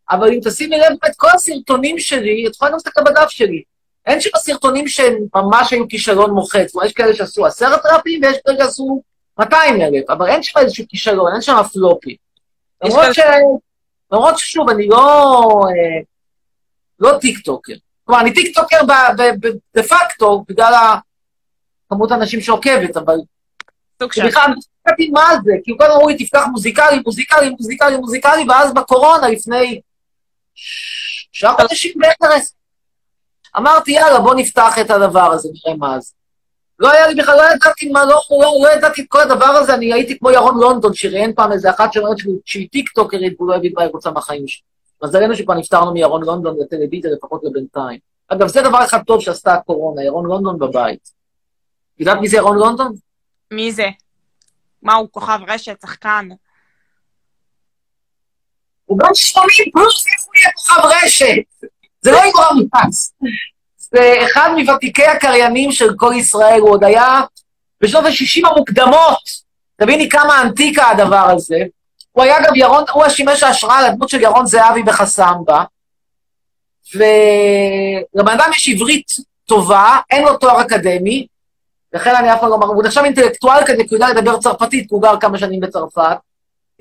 [0.10, 3.64] אבל אם תשימי לב, באמת כל הסרטונים שלי, את יכולה גם להסתכל בדף שלי,
[4.06, 8.58] אין שם סרטונים שממש היו כישלון מוחץ, כלומר, יש כאלה שעשו עשרת אלפים ויש כאלה
[8.58, 9.02] שעשו
[9.39, 12.15] 200 אלף, אבל אין שם איזשהו כישלון, אין שם פלופים.
[12.84, 13.20] למרות ש...
[14.12, 14.98] למרות ששוב, אני לא...
[15.70, 16.02] אה,
[17.00, 17.74] לא טיקטוקר.
[18.04, 18.78] כלומר, אני טיקטוקר
[19.76, 20.74] דה פקטו, בגלל
[21.89, 23.15] כמות האנשים שעוקבת, אבל...
[24.02, 24.28] סוג של...
[24.28, 24.56] בכלל, לא
[24.88, 29.82] ידעתי מה זה, כל הזמן אמרו לי, תפתח Musical.ly, Musical.ly, Musical.ly, Musical.ly, ואז בקורונה, לפני
[30.56, 32.52] שישה חודשים בערך,
[33.58, 36.13] אמרתי, יאללה, בוא נפתח את הדבר הזה, נראה מה זה.
[36.82, 39.74] לא היה לי בכלל, לא ידעתי מה, לא, לא, לא ידעתי את כל הדבר הזה,
[39.74, 43.72] אני הייתי כמו ירון לונדון, שראיין פעם איזה אחת שאומרת שהיא- טיקטוקרית, והוא לא הבין
[43.76, 44.63] מה היא רוצה מהחיים שלה.
[45.04, 48.00] מזלנו שכבר נפטרנו מירון לונדון לטלוויזיה, לפחות לבינתיים.
[48.28, 51.10] אגב, זה דבר אחד טוב שעשתה הקורונה, ירון לונדון בבית.
[52.00, 52.94] יודעת מי זה ירון לונדון?
[53.52, 53.88] מי זה?
[54.82, 56.28] מה, הוא כוכב רשת, שחקן?
[58.86, 61.67] הוא בן 80 פלוס, איך הוא יהיה כוכב רשת?
[62.02, 63.13] זה לא יגרום מפס.
[63.91, 67.21] זה אחד מוותיקי הקריינים של כל ישראל, הוא עוד היה
[67.82, 69.51] בשנות ה-60 המוקדמות.
[69.77, 71.58] תביני כמה אנטיקה הדבר הזה.
[72.12, 75.63] הוא היה גם ירון, הוא שימש ההשראה לדמות של ירון זהבי בחסמבה.
[76.95, 79.08] ולבן אדם יש עברית
[79.45, 81.27] טובה, אין לו תואר אקדמי,
[81.93, 84.89] לכן אני אף פעם לא אומר, הוא נחשב אינטלקטואל כזה, כי הוא יודע לדבר צרפתית,
[84.89, 86.17] כי הוא גר כמה שנים בצרפת.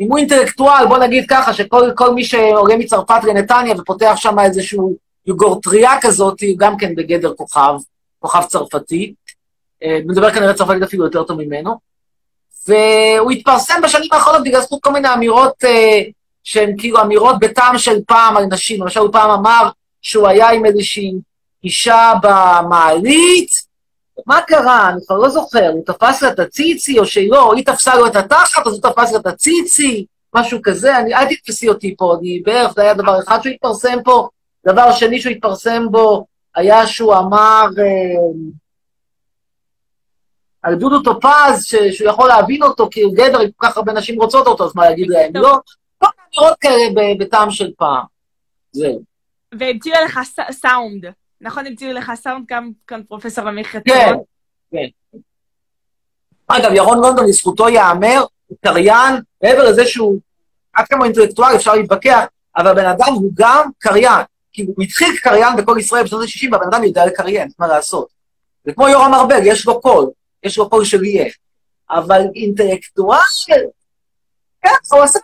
[0.00, 4.96] אם הוא אינטלקטואל, בוא נגיד ככה, שכל כל מי שעולה מצרפת לנתניה ופותח שם איזשהו
[5.30, 7.74] יוגורטריה כזאת, הוא גם כן בגדר כוכב,
[8.18, 9.14] כוכב צרפתי.
[9.82, 11.78] אה, מדבר כנראה צרפתית אפילו יותר טוב ממנו.
[12.68, 16.02] והוא התפרסם בשנים האחרונות בגלל זכות כל מיני אמירות אה,
[16.44, 18.82] שהן כאילו אמירות בטעם של פעם על נשים.
[18.82, 19.68] למשל, הוא פעם אמר
[20.02, 21.12] שהוא היה עם איזושהי
[21.64, 23.70] אישה במעלית,
[24.26, 24.88] מה קרה?
[24.88, 28.16] אני כבר לא זוכר, הוא תפס לה את הציצי או שלא, היא תפסה לו את
[28.16, 32.42] התחת, אז הוא תפס לה את הציצי, משהו כזה, אני, אל תתפסי אותי פה, אני
[32.44, 34.28] בערך, זה היה דבר אחד שהוא התפרסם פה,
[34.66, 37.84] דבר שני שהוא התפרסם בו, היה שהוא אמר אה,
[40.62, 44.20] על דודו טופז, ש- שהוא יכול להבין אותו, כי הוא גבר, כל כך הרבה נשים
[44.20, 45.30] רוצות אותו, אז מה להגיד להם?
[45.34, 45.58] לא,
[45.98, 48.04] כל מיני אמירות כאלה בטעם של פעם.
[48.72, 49.02] זהו.
[49.58, 50.20] והמציאו לך
[50.50, 51.04] סאונד.
[51.40, 54.22] נכון, המציאו לך סאונד גם כאן פרופסור אמיר כן, חצרון?
[54.70, 54.86] כן.
[56.48, 60.18] אגב, ירון לונדון, לזכותו ייאמר, הוא קריין, מעבר לזה שהוא,
[60.72, 62.24] עד כמה אינטלקטואל, אפשר להתווכח,
[62.56, 64.24] אבל הבן אדם הוא גם קריין.
[64.52, 68.08] כי הוא התחיל כקריין בכל ישראל בשנות ה-60, והבן אדם יודע לקריין, מה לעשות.
[68.64, 70.10] זה כמו יורם ארבל, יש לו קול,
[70.42, 71.30] יש לו קול של יהיה.
[71.90, 73.18] אבל אינטלקטואל,
[74.62, 75.18] כן, הוא עשה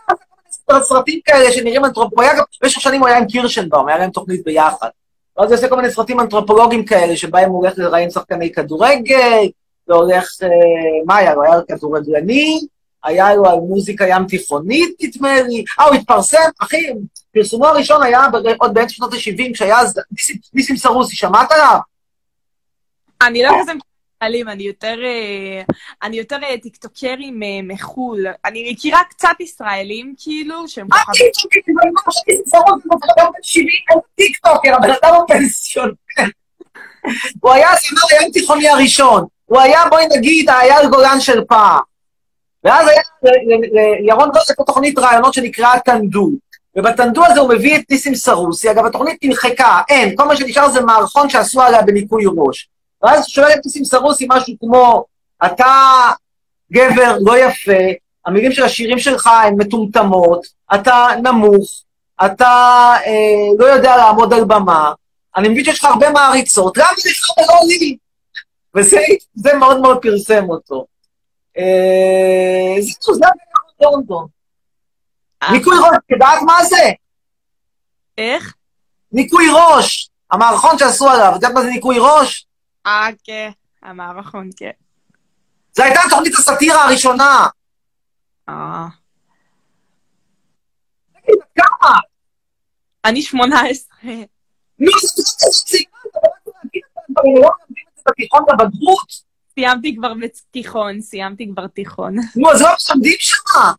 [0.83, 4.89] סרטים כאלה שנראים אנתרופולוגים, אגב, במשך שנים הוא היה עם קירשנבאום, היה להם תוכנית ביחד.
[5.37, 9.49] ואז הוא עושה כל מיני סרטים אנתרופולוגיים כאלה, שבהם הוא הולך לראיין שחקני כדורגל,
[9.87, 10.49] והולך, אה,
[11.05, 11.43] מה היה לו?
[11.43, 12.59] היה כדורגלני,
[13.07, 15.63] היה לו על מוזיקה ים תיכונית, נדמה לי.
[15.79, 16.77] אה, הוא התפרסם, אחי,
[17.33, 18.21] פרסומו הראשון היה
[18.57, 19.99] עוד באמצע שנות ה-70, כשהיה אז
[20.53, 21.77] ניסים- סרוסי, שמעת עליו?
[23.21, 25.61] אני לא כזה מתנהלים, אני יותר, אה,
[26.03, 28.25] אני יותר אה, טיקטוקרים אה, מחו"ל.
[28.45, 31.25] אני מכירה קצת ישראלים, כאילו, שהם אה, כוכבים.
[31.33, 35.27] טיקטוקר, אבל מה שניסים סרוסי, הוא בן אדם בן 70, הוא טיקטוקר, הבן אדם הוא
[35.27, 35.91] פנסיונר.
[37.41, 39.25] הוא היה הזמר הים תיכוני הראשון.
[39.45, 41.79] הוא היה, בואי נגיד, האייל גולן של פעם.
[42.67, 46.29] ואז היה ל- ל- ל- לירון גוס פה תוכנית רעיונות שנקראה טנדו.
[46.75, 50.81] ובטנדו הזה הוא מביא את ניסים סרוסי, אגב, התוכנית נמחקה, אין, כל מה שנשאר זה
[50.81, 52.69] מערכון שעשו עליה בניקוי ראש.
[53.03, 55.05] ואז הוא שואל את ניסים סרוסי משהו כמו,
[55.45, 55.65] אתה
[56.71, 57.71] גבר לא יפה,
[58.25, 61.83] המילים של השירים שלך הן מטומטמות, אתה נמוך,
[62.25, 62.45] אתה
[63.05, 64.91] אה, לא יודע לעמוד על במה,
[65.37, 67.97] אני מבין שיש לך הרבה מעריצות, למה לך ולא לי?
[68.75, 68.99] וזה
[69.35, 70.85] זה מאוד מאוד פרסם אותו.
[71.57, 72.75] אה,
[73.21, 74.27] היה לונדון.
[75.51, 76.91] ניקוי ראש, את יודעת מה זה?
[78.17, 78.53] איך?
[79.11, 80.09] ניקוי ראש.
[80.31, 82.47] המערכון שעשו עליו, את יודעת מה זה ניקוי ראש?
[82.85, 83.49] אה, כן.
[83.83, 84.71] המערכון, כן.
[85.73, 87.47] זו הייתה תוכנית הסאטירה הראשונה.
[88.49, 88.87] אה.
[91.55, 91.95] כמה?
[93.05, 93.97] אני 18.
[94.79, 95.23] נו, זה
[95.65, 99.26] צעירה, אתה לא יכול להגיד את הדברים, לא את זה בתיכון בבגרות.
[99.59, 102.15] סיימתי כבר בתיכון, סיימתי כבר תיכון.
[102.35, 103.71] נו, אז לא מלמדים שמה.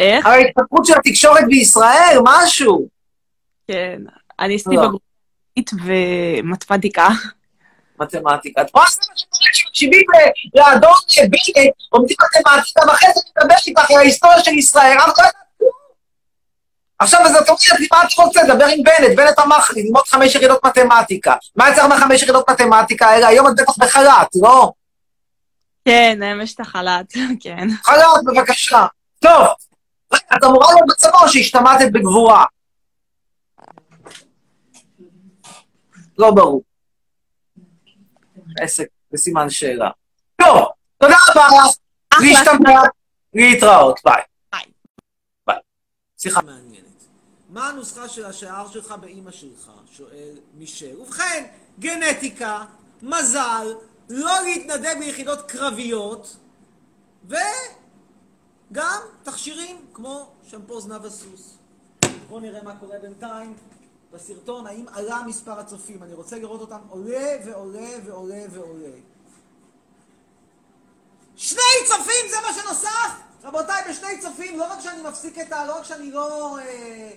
[0.00, 0.26] איך?
[0.26, 2.88] על ההתפתחות של התקשורת בישראל, משהו.
[3.68, 4.02] כן.
[4.40, 4.82] אני עשיתי לא.
[4.82, 5.00] בגרות
[5.84, 7.08] ומתמטיקה.
[8.00, 8.62] מתמטיקה.
[8.62, 8.86] את רואה
[9.52, 15.06] כשמקשיבים ל- לאדון בנט, עומדים מתמטיקה, ואחרי זה מדבר איתך על ההיסטוריה של ישראל, אבל
[15.06, 15.43] לא יודעת כלום.
[16.98, 18.42] עכשיו, אז את אומרת לי, מה את רוצה?
[18.42, 19.16] לדבר עם בנט.
[19.16, 21.34] בנט אמר לך ללמוד חמש יחידות מתמטיקה.
[21.56, 23.08] מה יצא מהחמש יחידות מתמטיקה?
[23.08, 24.72] היום את בטח בחל"ת, לא?
[25.84, 27.68] כן, אמש את החל"ת, כן.
[27.82, 28.86] חל"ת, בבקשה.
[29.18, 29.46] טוב,
[30.14, 32.44] את אמורה להיות בצבא שהשתמטת בגבורה?
[36.18, 36.62] לא ברור.
[38.62, 39.90] עסק בסימן שאלה.
[40.42, 40.68] טוב,
[40.98, 41.76] תודה רבה לך.
[42.20, 42.80] להשתמע,
[43.34, 44.22] להתראות, ביי.
[44.52, 44.62] ביי.
[45.46, 45.56] ביי.
[46.18, 46.83] שיחה מעניינת.
[47.54, 49.70] מה הנוסחה של השיער שלך באימא שלך?
[49.92, 51.00] שואל מישל.
[51.00, 51.46] ובכן,
[51.78, 52.64] גנטיקה,
[53.02, 53.74] מזל,
[54.08, 56.36] לא להתנדב ביחידות קרביות,
[57.28, 61.56] וגם תכשירים כמו שמפו זנב הסוס.
[62.28, 63.56] בואו נראה מה קורה בינתיים
[64.12, 66.02] בסרטון, האם עלה מספר הצופים.
[66.02, 68.96] אני רוצה לראות אותם עולה ועולה ועולה ועולה.
[71.36, 73.20] שני צופים זה מה שנוסף!
[73.44, 75.66] רבותיי, בשני צופים, לא רק שאני מפסיק את ה...
[75.66, 76.58] לא רק שאני לא...
[76.58, 77.10] אה,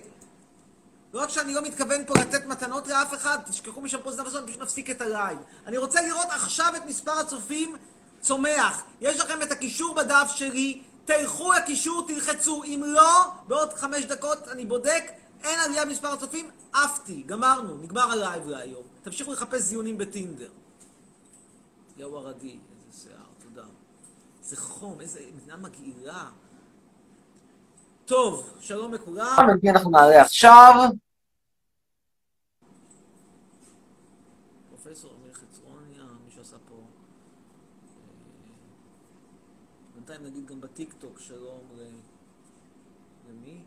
[1.12, 4.62] לא רק שאני לא מתכוון פה לתת מתנות לאף אחד, תשכחו משמפו זנב הסוס, פשוט
[4.62, 5.38] נפסיק את הלייב.
[5.66, 7.76] אני רוצה לראות עכשיו את מספר הצופים
[8.20, 8.82] צומח.
[9.00, 12.64] יש לכם את הקישור בדף שלי, תלכו לקישור, תלחצו.
[12.64, 15.02] אם לא, בעוד חמש דקות אני בודק,
[15.44, 18.82] אין עלייה במספר הצופים, עפתי, גמרנו, נגמר הלייב להיום.
[19.02, 20.48] תמשיכו לחפש זיונים בטינדר.
[21.96, 23.66] יאו ערדי, איזה שיער, תודה.
[24.42, 26.28] איזה חום, איזה מדינה מגעילה.
[28.08, 29.36] טוב, שלום לכולם.
[29.70, 30.74] אנחנו נעלה עכשיו?
[34.68, 36.74] פרופסור אמיר חצרוני, מי שעשה פה...
[36.74, 36.80] אה,
[39.94, 41.80] בינתיים נגיד גם בטיקטוק שלום ל...
[43.30, 43.62] למי?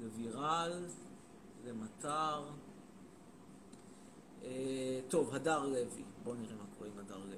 [0.00, 0.86] לווירל,
[1.64, 2.44] למטר.
[4.42, 6.04] אה, טוב, הדר לוי.
[6.24, 7.36] בואו נראה מה קורה עם הדר לוי.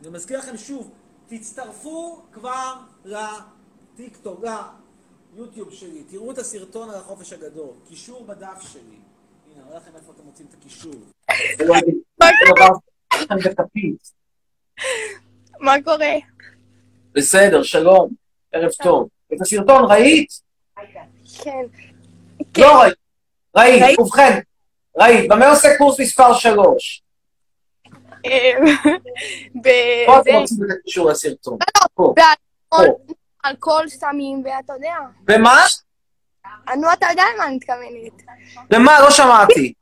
[0.00, 0.90] אני מזכיר לכם שוב,
[1.26, 2.74] תצטרפו כבר
[3.04, 4.40] לטיקטוק,
[5.36, 6.02] ליוטיוב שלי.
[6.10, 7.70] תראו את הסרטון על החופש הגדול.
[7.88, 8.80] קישור בדף שלי.
[8.80, 10.94] הנה, אני אראה לכם איפה אתם מוצאים את הקישור.
[15.60, 16.14] מה קורה?
[17.12, 18.10] בסדר, שלום,
[18.52, 19.08] ערב טוב.
[19.34, 20.28] את הסרטון ראית?
[21.42, 21.66] כן.
[22.58, 22.94] לא ראית.
[23.56, 24.40] ראית, ובכן,
[24.96, 25.30] ראית.
[25.30, 27.02] במה עושה קורס מספר 3?
[30.06, 31.58] פה אתם רוצים את הקישור לסרטון.
[31.94, 32.14] פה.
[33.46, 34.94] באלכוהול, סמים, ואתה יודע.
[35.24, 35.64] במה?
[36.76, 38.22] נו, אתה יודע למה אני מתכוונת.
[38.70, 39.00] במה?
[39.00, 39.72] לא שמעתי.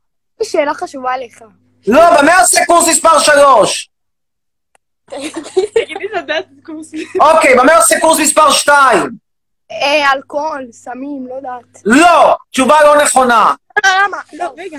[0.43, 1.41] שאלה חשובה לך.
[1.87, 3.89] לא, במה עושה קורס מספר 3?
[5.05, 6.91] תגידי לדעת קורס.
[7.19, 9.09] אוקיי, במה עושה קורס מספר 2?
[9.71, 11.81] אה, אלכוהול, סמים, לא יודעת.
[11.85, 13.53] לא, תשובה לא נכונה.
[13.85, 14.17] למה?
[14.33, 14.77] לא, רגע.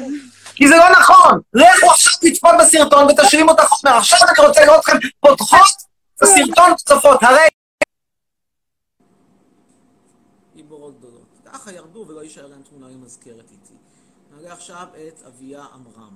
[0.55, 1.41] כי זה לא נכון.
[1.55, 3.97] לכו עכשיו לצפות בסרטון ותשלים אותה חומר.
[3.97, 5.69] עכשיו אני רוצה לראות אתכם פותחות
[6.17, 7.23] את הסרטון וצופות.
[7.23, 7.49] הרי...
[11.67, 13.75] ככה ירדו ולא יישאר להם תמונה עם מזכרת איתי.
[14.35, 16.15] נעלה עכשיו את אביה עמרם.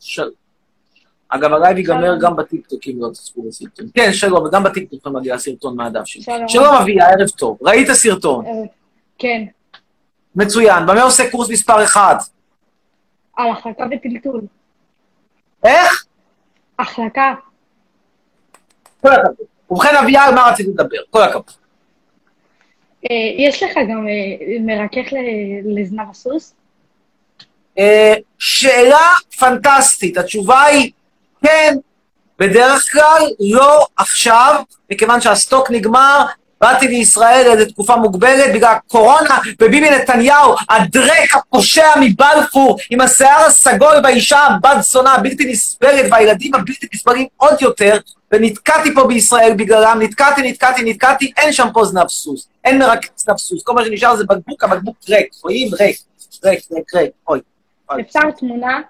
[0.00, 0.30] של...
[1.28, 3.86] אגב, הלייב ייגמר גם בטיקטוק אם לא תצפו בסרטון.
[3.94, 6.22] כן, שלום, וגם בטיקטוק מגיע סרטון מהדף שלי.
[6.22, 6.48] שלום.
[6.48, 7.58] שלום אביה, ערב טוב.
[7.62, 8.44] ראית סרטון?
[9.18, 9.44] כן,
[10.34, 10.86] מצוין.
[10.86, 12.16] במה עוסק קורס מספר 1?
[13.36, 14.40] על החלקה וטלטול.
[15.64, 16.04] איך?
[16.78, 17.34] החלקה.
[19.00, 19.46] כל הכבוד.
[19.70, 20.98] ובכן, אביה, על מה רציתי לדבר?
[21.10, 21.50] כל הכבוד.
[23.10, 25.12] אה, יש לך גם אה, מרכך
[25.64, 26.54] לזנב הסוס?
[27.78, 29.08] אה, שאלה
[29.38, 30.16] פנטסטית.
[30.16, 30.92] התשובה היא
[31.42, 31.74] כן,
[32.38, 36.26] בדרך כלל לא עכשיו, מכיוון שהסטוק נגמר,
[36.62, 43.94] באתי לישראל לאיזו תקופה מוגבלת בגלל הקורונה, וביבי נתניהו, הדרק הפושע מבלפור, עם השיער הסגול
[44.04, 47.98] והאישה הבת זונה הבלתי נסבלת, והילדים הבלתי נסבלים עוד יותר,
[48.32, 53.38] ונתקעתי פה בישראל בגללם, נתקעתי, נתקעתי, נתקעתי, אין שם פה זנב סוס, אין מרכז זנב
[53.38, 55.68] סוס, כל מה שנשאר זה בקבוק, הבקבוק ריק, רואים?
[55.80, 55.96] ריק,
[56.44, 57.40] ריק, ריק, ריק, אוי.
[58.00, 58.80] אפשר תמונה?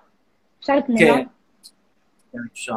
[0.60, 1.00] אפשר תמונה?
[1.00, 1.24] כן.
[2.32, 2.72] כן, אפשר.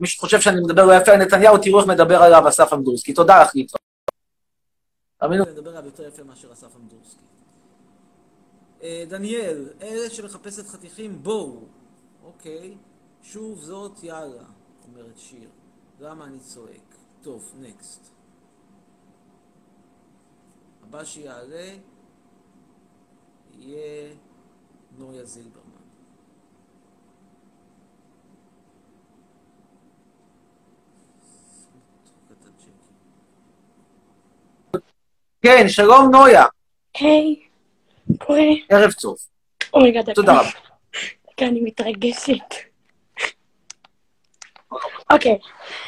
[0.00, 3.14] מי שחושב שאני מדבר לא יפה על נתניהו, תראו איך מדבר עליו אסף אמדורסקי.
[3.14, 3.80] תודה לך, ליצון.
[5.16, 5.44] תאמינו.
[5.44, 7.24] אני מדבר עליו יותר יפה מאשר אסף אמדורסקי.
[8.82, 11.60] אה, דניאל, אלה שמחפשת חתיכים, בואו.
[12.24, 12.76] אוקיי.
[13.22, 14.42] שוב זאת, יאללה,
[14.88, 15.48] אומרת שיר.
[16.00, 16.94] למה אני צועק?
[17.22, 18.10] טוב, נקסט.
[20.82, 21.70] הבא שיעלה
[23.58, 24.14] יהיה
[24.98, 25.65] נויה זילברמן.
[35.42, 36.44] כן, שלום נויה.
[36.98, 37.40] היי,
[38.18, 38.40] קורה?
[38.68, 39.16] ערב טוב.
[39.74, 40.14] רגע, דקה.
[40.14, 40.50] תודה רבה.
[41.32, 42.54] דקה, אני מתרגשת.
[45.12, 45.38] אוקיי.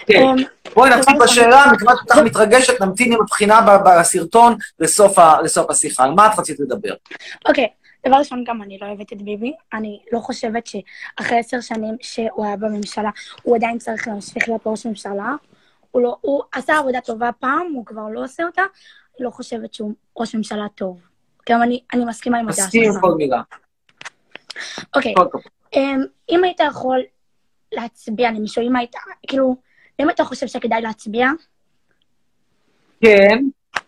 [0.07, 0.23] כן.
[0.23, 0.37] אמ,
[0.75, 6.05] בואי נתחיל בשאלה, מכיוון שאת מתרגשת, נמתין עם הבחינה בסרטון לסוף השיחה.
[6.05, 6.95] על מה את רצית לדבר?
[7.49, 7.69] אוקיי,
[8.07, 9.53] דבר ראשון, גם אני לא אוהבת את ביבי.
[9.73, 13.11] אני לא חושבת שאחרי עשר שנים שהוא היה בממשלה,
[13.43, 15.35] הוא עדיין צריך להמשיך להיות ראש ממשלה.
[15.91, 18.63] הוא לא, הוא עשה עבודה טובה פעם, הוא כבר לא עושה אותה.
[19.21, 21.01] לא חושבת שהוא ראש ממשלה טוב.
[21.51, 23.01] גם אני, אני מסכימה עם הדעה מסכים עם שלך.
[23.01, 23.43] כל מילה.
[24.97, 25.15] אוקיי.
[25.75, 27.01] אמ, אם היית יכול
[27.73, 28.93] להצביע למישהו, אם היית,
[29.27, 29.57] כאילו,
[30.01, 31.29] אם אתה חושב שכדאי להצביע,
[33.01, 33.39] כן,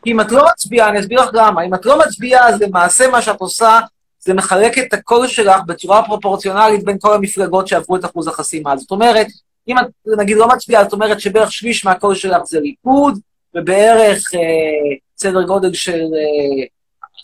[0.02, 1.62] כי אם את לא מצביעה, אני אסביר לך למה.
[1.62, 3.80] אם את לא מצביעה, אז למעשה מה שאת עושה,
[4.20, 8.76] זה מחלק את הקול שלך בצורה פרופורציונלית בין כל המפלגות שעברו את אחוז החסימה.
[8.76, 9.26] זאת אומרת,
[9.68, 9.84] אם את
[10.18, 13.18] נגיד לא מצביעה, זאת אומרת שבערך שליש מהקול שלך זה ליכוד,
[13.54, 16.66] ובערך אה, סדר גודל של אה,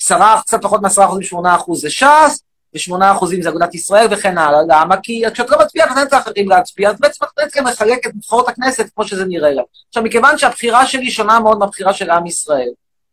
[0.01, 2.43] עשרה, קצת פחות מעשרה אחוזים, שמונה אחוז זה ש"ס,
[2.75, 4.61] ושמונה אחוזים זה אגודת ישראל וכן הלאה.
[4.69, 4.97] למה?
[5.03, 8.91] כי כשאת לא מצביעה, נותנת לאחרים להצביע, אז בעצם את בעצם מחלקת את נבחרות הכנסת
[8.95, 9.63] כמו שזה נראה לה.
[9.89, 12.69] עכשיו, מכיוון שהבחירה שלי שונה מאוד מהבחירה של עם ישראל,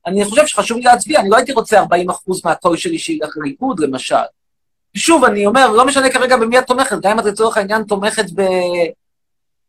[0.05, 3.79] אני חושב שחשוב לי להצביע, אני לא הייתי רוצה 40 אחוז מהקול שלי שילך לליכוד,
[3.79, 4.15] למשל.
[4.95, 8.25] שוב, אני אומר, לא משנה כרגע במי את תומכת, גם אם את לצורך העניין תומכת
[8.36, 8.41] ב...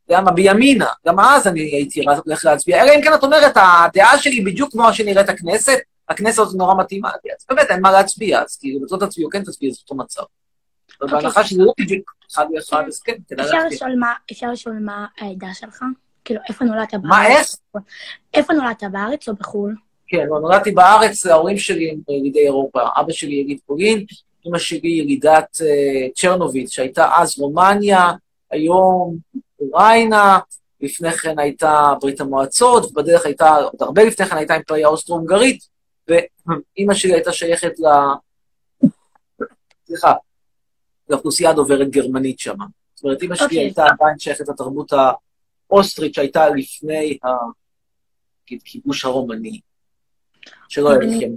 [0.05, 3.57] אתה יודע מה, בימינה, גם אז אני הייתי הולך להצביע, אלא אם כן את אומרת,
[3.57, 5.79] הדעה שלי בדיוק כמו שנראית הכנסת,
[6.09, 9.75] הכנסת הזאת נורא מתאימה אז באמת אין מה להצביע, אז כאילו, זאת תצביעו, כן תצביעו,
[9.75, 10.23] זה אותו מצב.
[11.01, 13.61] אבל בהנחה שזה לא בדיוק אחד ואחד, אז כן, כדאי להצביע.
[14.33, 15.83] אפשר לשאול מה העדה שלך?
[16.25, 17.05] כאילו, איפה נולדת בארץ?
[17.05, 17.47] מה, איך?
[18.35, 19.75] איפה נולדת בארץ או בחו"ל?
[20.07, 24.05] כן, לא, נולדתי בארץ, ההורים שלי הם ילידי אירופה, אבא שלי יליד פולין,
[24.47, 28.13] אמא שלי ילידת אה, צ'רנוביץ, שהייתה אז רומניה,
[28.51, 29.17] היום
[29.73, 30.39] אוקראינה,
[30.81, 35.69] לפני כן הייתה ברית המועצות, ובדרך הייתה, עוד הרבה לפני כן הייתה אימפריה אוסטרו-הונגרית,
[36.09, 37.87] ואימא שלי הייתה שייכת ל...
[39.87, 40.13] סליחה,
[41.09, 42.57] לאוכלוסייה דוברת גרמנית שם.
[42.95, 43.59] זאת אומרת, אימא שלי אוקיי.
[43.59, 44.93] הייתה עדיין שייכת לתרבות
[45.71, 47.19] האוסטרית שהייתה לפני
[48.63, 49.61] הכיבוש הרומני,
[50.69, 51.31] שלא היה לכם.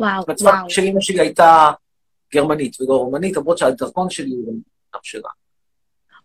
[0.00, 0.70] וואו, וואו.
[0.70, 1.70] של אימא שלי הייתה
[2.34, 4.54] גרמנית ולא רומנית, למרות שהדרכון שלי הוא
[4.94, 5.28] גם שלה.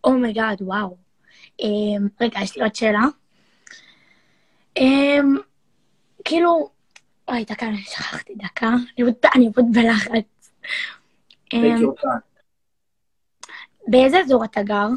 [0.04, 0.98] oh my God, וואו.
[1.62, 3.02] אמ, רגע, יש לי עוד שאלה.
[4.78, 5.36] אמ,
[6.26, 6.70] כאילו,
[7.28, 8.68] וואי, דקה, אני שכחתי דקה.
[8.68, 10.52] אני עוד- אני עוד בלחץ.
[11.54, 11.76] אמ.
[13.88, 14.88] באיזה אזור אתה גר?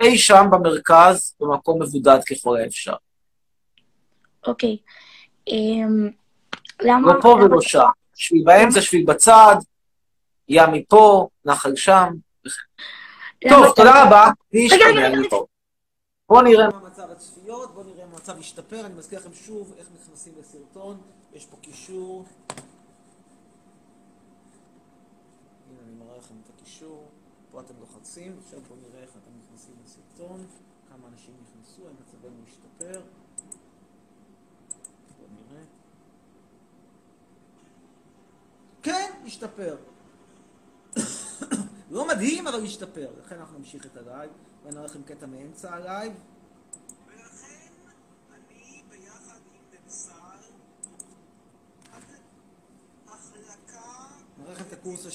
[0.00, 2.94] אי שם במרכז, במקום מבודד ככל האפשר.
[4.46, 4.76] אוקיי.
[5.48, 6.08] אמ,
[6.82, 7.14] למה...
[7.14, 7.80] לא פה ולא שם.
[8.14, 9.56] שביל באמצע, שביל בצד,
[10.48, 12.08] ים מפה, נחל שם.
[13.50, 14.30] טוב, תודה רבה.
[16.28, 18.86] בואו נראה מה מצב הצפיות, בואו נראה מה המצב השתפר.
[18.86, 21.00] אני מזכיר לכם שוב איך נכנסים לסרטון.
[21.32, 22.24] יש פה קישור.
[25.70, 27.08] הנה, אני מראה לכם את הקישור.
[27.50, 30.46] פה אתם לוחצים, עכשיו בואו נראה איך אתם נכנסים לסרטון.
[30.88, 33.00] כמה אנשים נכנסו, האם מצבנו השתפר.
[35.18, 35.64] בואו נראה.
[38.82, 39.76] כן, השתפר.
[41.90, 43.10] לא מדהים, אבל השתפר.
[43.24, 44.30] לכן אנחנו נמשיך את הלייב,
[44.64, 46.12] ואני אראה לכם קטע מאמצע הלייב.
[54.38, 55.06] עם נראה לכם את הקורס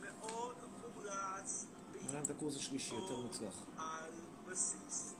[0.00, 0.54] מאוד
[0.94, 1.66] מומלץ
[2.24, 3.66] את הקורס השלישי, יותר מוצלח.
[3.76, 4.10] על
[4.46, 5.11] בסיס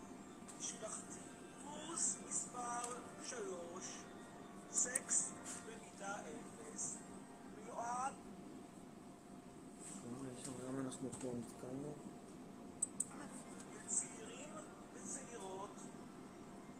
[13.75, 14.51] לצעירים
[14.95, 15.77] וצעירות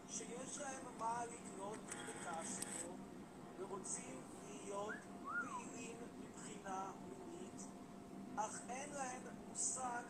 [0.09, 2.95] שיש להם מה לקנות בקסטרו
[3.59, 7.67] ורוצים להיות פעילים מבחינה מינית,
[8.35, 10.03] אך אין להם מושג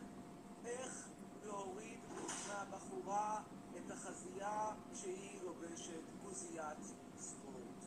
[0.65, 1.07] איך
[1.45, 1.99] להוריד
[2.47, 3.41] מהבחורה
[3.77, 6.77] את החזייה שהיא לובשת גוזיית
[7.19, 7.83] ספורט.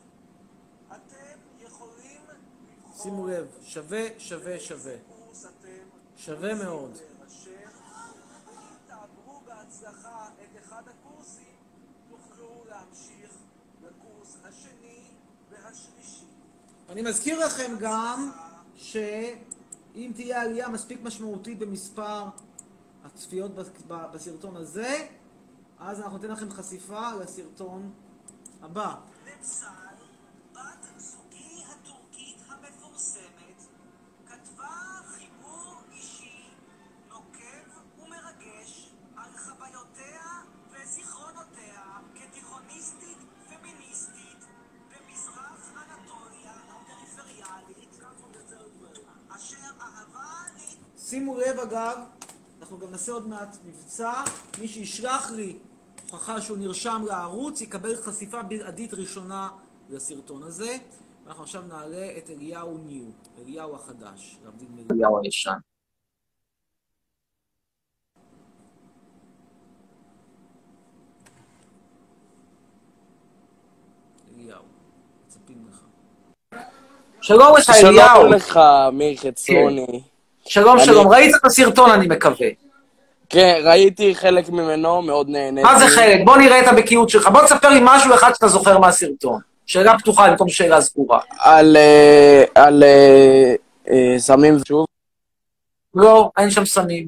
[0.87, 2.21] אתם יכולים
[2.67, 5.16] לבחור שימו לב, שווה, שווה, שווה.
[6.27, 6.91] שווה מאוד.
[8.87, 11.55] תעברו בהצלחה את אחד הקורסים,
[12.09, 13.31] תוכלו להמשיך
[13.83, 14.99] לקורס השני
[15.51, 16.25] והשלישי.
[16.89, 18.31] אני מזכיר לכם גם
[18.75, 22.23] שאם תהיה עלייה מספיק משמעותית במספר
[23.03, 23.51] הצפיות
[23.87, 25.07] בסרטון הזה,
[25.79, 27.91] אז אנחנו ניתן לכם חשיפה לסרטון
[28.61, 28.95] הבא.
[51.09, 51.97] שימו לב אגב,
[52.61, 54.13] אנחנו גם נעשה עוד מעט מבצע,
[54.61, 55.57] מי שישלח לי
[56.11, 59.49] הוכחה שהוא נרשם לערוץ יקבל חשיפה בלעדית ראשונה
[59.89, 60.77] לסרטון הזה.
[61.25, 63.05] ואנחנו עכשיו נעלה את אליהו ניו,
[63.37, 65.51] אליהו החדש, להבדיל מאליהו הישן.
[74.35, 74.63] אליהו,
[75.25, 75.83] מצפים לך.
[77.21, 78.27] שלום לך, שלום אליהו.
[78.29, 80.16] לך, אמיר חצרוני.
[80.47, 81.07] שלום, שלום.
[81.07, 82.47] ראית את הסרטון, אני מקווה.
[83.29, 85.63] כן, ראיתי חלק ממנו, מאוד נהניתי.
[85.67, 86.21] מה זה חלק?
[86.25, 87.27] בוא נראה את הבקיאות שלך.
[87.27, 89.39] בוא תספר לי משהו אחד שאתה זוכר מהסרטון.
[89.65, 91.19] שאלה פתוחה במקום שאלה סגורה.
[91.39, 91.77] על...
[91.77, 92.83] אה, על...
[92.83, 93.53] אה,
[93.89, 94.85] אה, סמים שוב?
[95.95, 97.07] לא, אין שם סמים.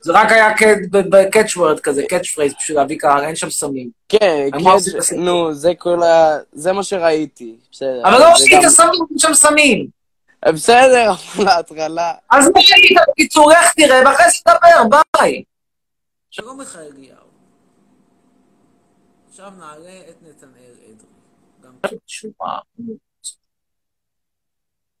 [0.00, 0.48] זה רק היה
[0.90, 3.88] ב catchword כזה, catchphrase בשביל להביא קהל, אין שם סמים.
[4.08, 5.12] כן, את?
[5.16, 6.38] נו, זה כל ה...
[6.52, 7.54] זה מה שראיתי.
[8.04, 9.95] אבל לא זה עשית גם- סמים, אין שם סמים.
[10.52, 12.14] בסדר, אבל להטרלה.
[12.30, 12.98] אז מה ראית?
[13.08, 15.44] בקיצור, לך תראה, ואחרי זה תדבר, ביי.
[16.30, 17.26] שלום לך, אליהו.
[19.28, 21.16] עכשיו נעלה את נתנאל אדרי.
[21.60, 21.72] גם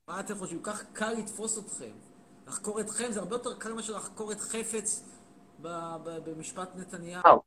[0.08, 0.62] מה אתם חושבים?
[0.62, 1.92] כך קל לתפוס אתכם.
[2.46, 5.04] לחקור אתכם זה הרבה יותר קל מאשר לחקור את חפץ
[5.58, 7.42] במשפט נתניהו.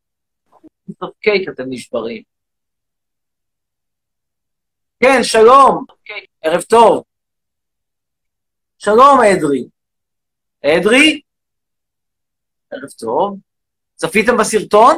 [0.88, 2.24] בסוף קייק אתם נשברים.
[5.00, 5.86] כן, שלום.
[6.42, 7.04] ערב טוב.
[8.82, 9.70] שלום, אדרי.
[10.66, 11.22] אדרי?
[12.72, 13.40] ערב טוב.
[13.96, 14.98] צפיתם בסרטון?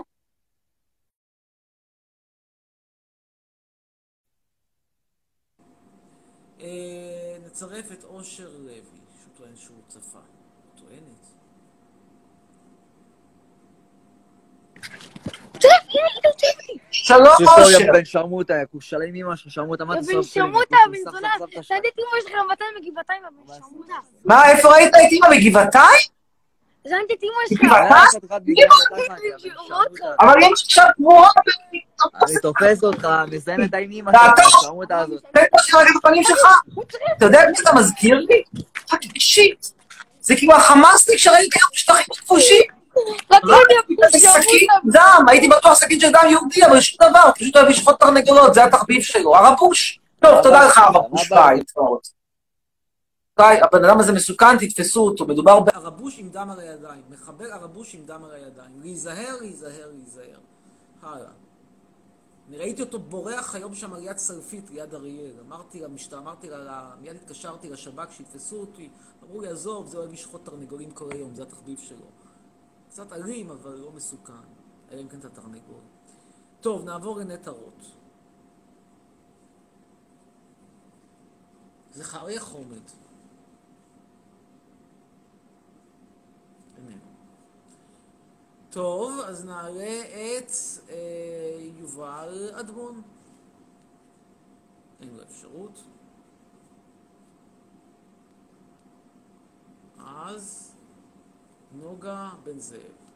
[6.60, 8.82] אה, נצרף את אושר לוי,
[9.22, 10.20] שהוא טוען שהוא צפה.
[10.76, 11.28] טוענת.
[16.92, 17.78] שלום, אושר.
[17.94, 20.24] בן שרמוטה, יא כושל עם אמא שלך, שרמוטה, מה בן סוף שלי?
[20.24, 21.30] שרמוטה, בן זונה.
[21.40, 21.64] שלך.
[21.64, 23.94] שאלתי את אמא שלך מתי מגבעתיים, בן שרמוטה.
[24.26, 26.08] מה, איפה ראית את אמא בגבעתיים?
[26.90, 27.62] שאלתי את אמא שלך.
[28.32, 28.58] בגבעתיים?
[30.20, 31.30] אבל אמא עכשיו גבוהה.
[32.24, 35.24] אני תופס אותך, מזיין את האם אמא שלך, השרמוטה הזאת.
[35.36, 35.48] את
[35.98, 36.48] הפנים שלך.
[37.18, 38.44] אתה יודע מי אתה מזכיר לי?
[39.18, 39.66] shit.
[40.22, 42.81] זה כאילו החמאסניק שראיתי היום בשטחים הכבושים.
[44.12, 48.00] זה סכין דם, הייתי בטוח סכין של דם יהודי, אבל שום דבר, פשוט אוהב לשחוט
[48.00, 49.36] תרנגולות, זה התחביב שלו.
[49.36, 50.00] ערבוש.
[50.20, 52.08] טוב, תודה לך, ערבוש, ביי, להתראות.
[53.38, 55.70] ביי, הבן אדם הזה מסוכן, תתפסו אותו, מדובר ב...
[55.74, 57.02] ערבוש עם דם על הידיים.
[57.10, 58.82] מחבל ערבוש עם דם על הידיים.
[58.82, 60.40] להיזהר, להיזהר, להיזהר.
[61.04, 61.30] הלאה.
[62.50, 65.32] אני ראיתי אותו בורח היום שם על יד סלפית, ליד אריאל.
[65.48, 68.90] אמרתי למשטרה, אמרתי לה- מיד התקשרתי לשב"כ שיתפסו אותי.
[69.24, 72.06] אמרו לי, עזוב, זה אוהב לשחוט תרנגולים כל היום, זה התחביב שלו.
[72.92, 74.34] קצת אלים, אבל לא מסוכן.
[74.92, 75.82] אלא אם כן אתה תרנגול.
[76.62, 77.84] טוב, נעבור לנטע רוט.
[81.92, 82.82] זכריה חומד.
[88.70, 90.02] טוב, אז נעלה
[90.38, 90.52] את
[90.90, 90.96] אה,
[91.78, 93.02] יובל אדמון.
[95.00, 95.84] אין לו אפשרות.
[99.98, 100.71] אז
[101.72, 103.12] נוגה בן זאב.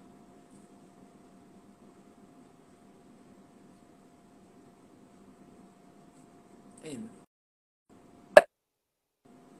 [6.84, 7.08] אין.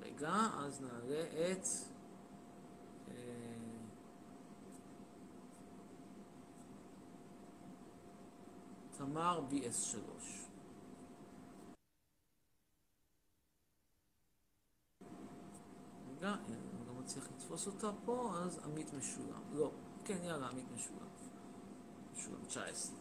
[0.02, 1.68] רגע, אז נעלה את...
[3.08, 3.56] אה,
[8.98, 9.98] תמר BS3.
[16.10, 16.75] רגע, אין,
[17.06, 19.42] מצליח לתפוס אותה פה, אז עמית משולם.
[19.54, 19.72] לא,
[20.06, 21.08] כן, יאללה, עמית משולם.
[22.16, 22.96] משולם 19.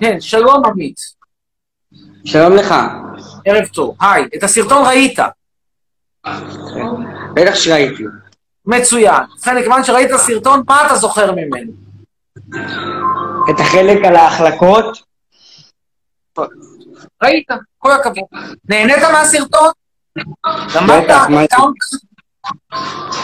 [0.00, 0.96] כן, שלום עמית.
[2.24, 2.74] שלום לך.
[3.44, 3.96] ערב טוב.
[4.00, 5.18] היי, את הסרטון ראית.
[7.34, 8.04] בטח שראיתי.
[8.66, 9.22] מצוין.
[9.36, 11.72] ובכן, כיוון שראית את הסרטון, מה אתה זוכר ממנו?
[13.50, 15.10] את החלק על ההחלקות?
[17.22, 17.48] ראית,
[17.78, 18.24] כל הכבוד.
[18.68, 19.70] נהנית מהסרטון?
[20.76, 21.20] למדת?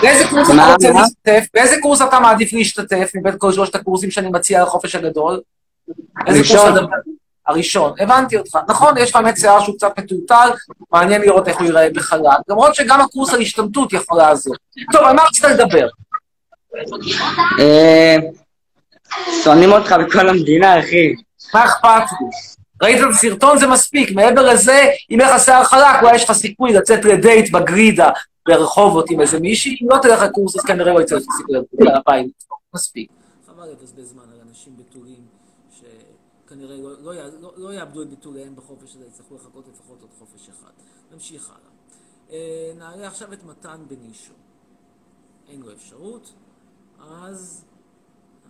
[0.03, 0.91] באיזה קורס אתה רוצה?
[0.91, 1.45] להשתתף?
[1.55, 5.41] באיזה קורס אתה מעדיף להשתתף מבין כל שלושת הקורסים שאני מציע לחופש הגדול?
[6.27, 6.75] הראשון.
[7.47, 8.59] הראשון, הבנתי אותך.
[8.69, 10.49] נכון, יש לך באמת שיער שהוא קצת מטולטל,
[10.93, 12.37] מעניין לראות איך הוא ייראה בחלל.
[12.49, 14.55] למרות שגם הקורס על השתמטות יכול לעזור.
[14.93, 15.89] טוב, על מה רצית לדבר?
[17.59, 18.17] אה,
[19.45, 21.15] שונאים אותך בכל המדינה, אחי.
[21.55, 22.27] מה אכפת לי?
[22.83, 24.11] ראית את הסרטון, זה מספיק.
[24.11, 28.11] מעבר לזה, אם יהיה לך שיער חלק, אולי יש לך סיכוי לצאת לדייט בגרידה
[28.49, 29.79] ברחובות עם איזה מישהי.
[29.83, 32.47] אם לא תלך לקורס, אז כנראה לא יצא לך סיכוי לצאת לבית.
[32.75, 33.11] מספיק.
[33.47, 35.27] חבל לבזבז זמן על אנשים בתולים
[35.71, 40.49] שכנראה לא, לא, לא, לא יאבדו את בתוליהם בחופש הזה, יצטרכו לחכות לפחות עוד חופש
[40.49, 40.71] אחד.
[41.13, 41.71] נמשיך הלאה.
[42.31, 44.33] אה, נעלה עכשיו את מתן בנישו.
[45.49, 46.33] אין לו אפשרות,
[47.11, 47.65] אז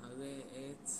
[0.02, 0.90] נעלה את...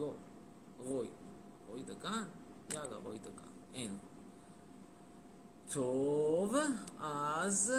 [0.00, 0.14] לא,
[0.78, 1.08] רוי.
[1.68, 2.24] רוי דגן?
[2.72, 3.50] יאללה, רוי דגן.
[3.74, 3.98] אין.
[5.72, 6.54] טוב,
[7.00, 7.72] אז...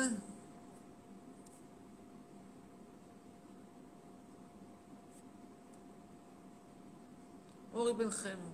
[7.74, 8.52] אורי בן חמו,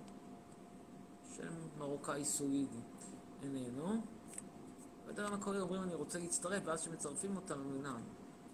[1.36, 2.80] שם מרוקאי סואידי,
[3.42, 4.02] איננו.
[5.06, 8.00] בדרך המקורי אומרים אני רוצה להצטרף, ואז שמצרפים אותם הם אינם.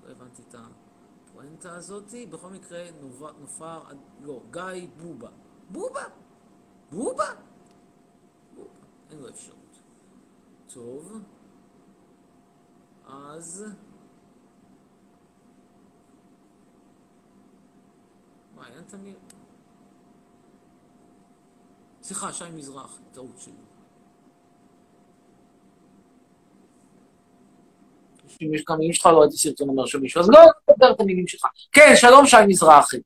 [0.04, 0.66] לא הבנתי את ה...
[1.34, 2.26] הפואנטה הזאתי.
[2.26, 2.84] בכל מקרה,
[3.40, 3.82] נופר,
[4.20, 5.28] לא, גיא בובה.
[5.70, 6.04] בובה?
[6.90, 7.24] בובה?
[8.54, 8.70] בובה.
[9.10, 9.78] אין לו אפשרות.
[10.74, 11.12] טוב.
[13.06, 13.64] אז...
[18.54, 19.18] מעיין תמיר.
[22.02, 23.73] סליחה, שי מזרח, טעות שלי.
[28.42, 31.00] אם יש כמה מילים שלך, לא ראיתי סרטון אומר של מישהו, אז לא תדבר את
[31.00, 31.46] המילים שלך.
[31.72, 32.96] כן, שלום שי מזרחי.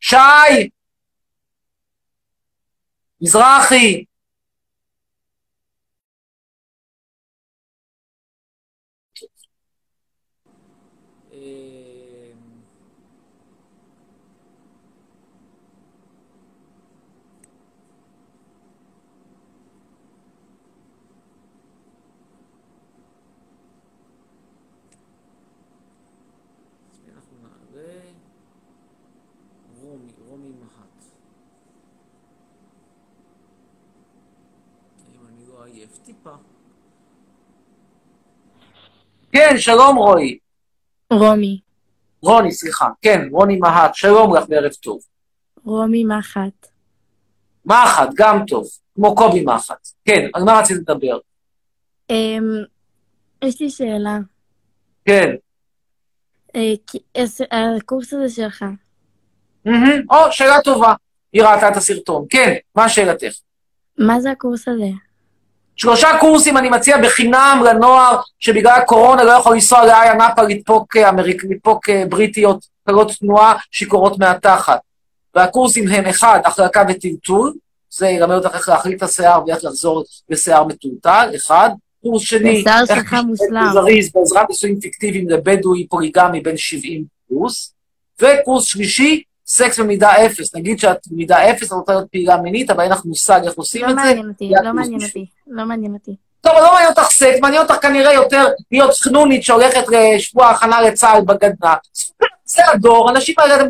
[0.00, 0.16] שי!
[3.20, 4.04] מזרחי!
[26.90, 28.00] אז מי אנחנו נעלה?
[29.80, 31.04] רומי, רומי מהט.
[35.14, 36.30] אם אני לא עייף טיפה.
[39.32, 40.38] כן, שלום רועי.
[41.12, 41.60] רומי.
[42.22, 42.88] רוני, סליחה.
[43.02, 43.94] כן, רוני מהט.
[43.94, 45.00] שלום לך וערב טוב.
[45.64, 46.66] רומי מחט.
[47.64, 48.66] מחט, גם טוב.
[48.94, 49.88] כמו קובי מחט.
[50.04, 51.18] כן, על מה רצית לדבר?
[52.10, 52.42] אמ,
[53.44, 54.18] יש לי שאלה.
[55.04, 55.34] כן.
[56.56, 58.64] אה, הקורס הזה שלך.
[60.10, 60.94] או, שאלה טובה.
[61.32, 62.26] היא ראתה את הסרטון.
[62.30, 63.32] כן, מה שאלתך?
[63.98, 65.11] מה זה הקורס הזה?
[65.76, 71.08] שלושה קורסים אני מציע בחינם לנוער שבגלל הקורונה לא יכול לנסוע לאיה נאפה לדפוק, אה,
[71.08, 74.80] אמריק, לדפוק אה, בריטיות קלות תנועה שיכורות מהתחת.
[75.34, 77.52] והקורסים הם אחד, החלקה וטלטול,
[77.90, 81.70] זה ילמד אותך איך להחליט את השיער ואיך לחזור לשיער מטולטל, אחד.
[82.02, 83.14] קורס שני, איך.
[83.72, 87.74] זריז בעזרת ניסויים פיקטיביים לבדואי פוליגמי בן 70 פלוס.
[88.20, 90.54] וקורס שלישי, סקס במידה אפס.
[90.54, 93.82] נגיד שאת במידה אפס, את רוצה להיות פעילה מינית, אבל אין לך מושג איך עושים
[93.82, 94.02] לא את זה.
[94.02, 95.02] מעניין אותי, לא מעניין.
[95.02, 96.16] אותי, לא מעניין אותי.
[96.40, 101.20] טוב, לא מעניין אותך סקס, מעניין אותך כנראה יותר להיות חנונית שהולכת לשבוע הכנה לצה"ל
[101.20, 101.74] בגדנ"ע.
[102.44, 103.66] זה הדור, אנשים האלה, אתם?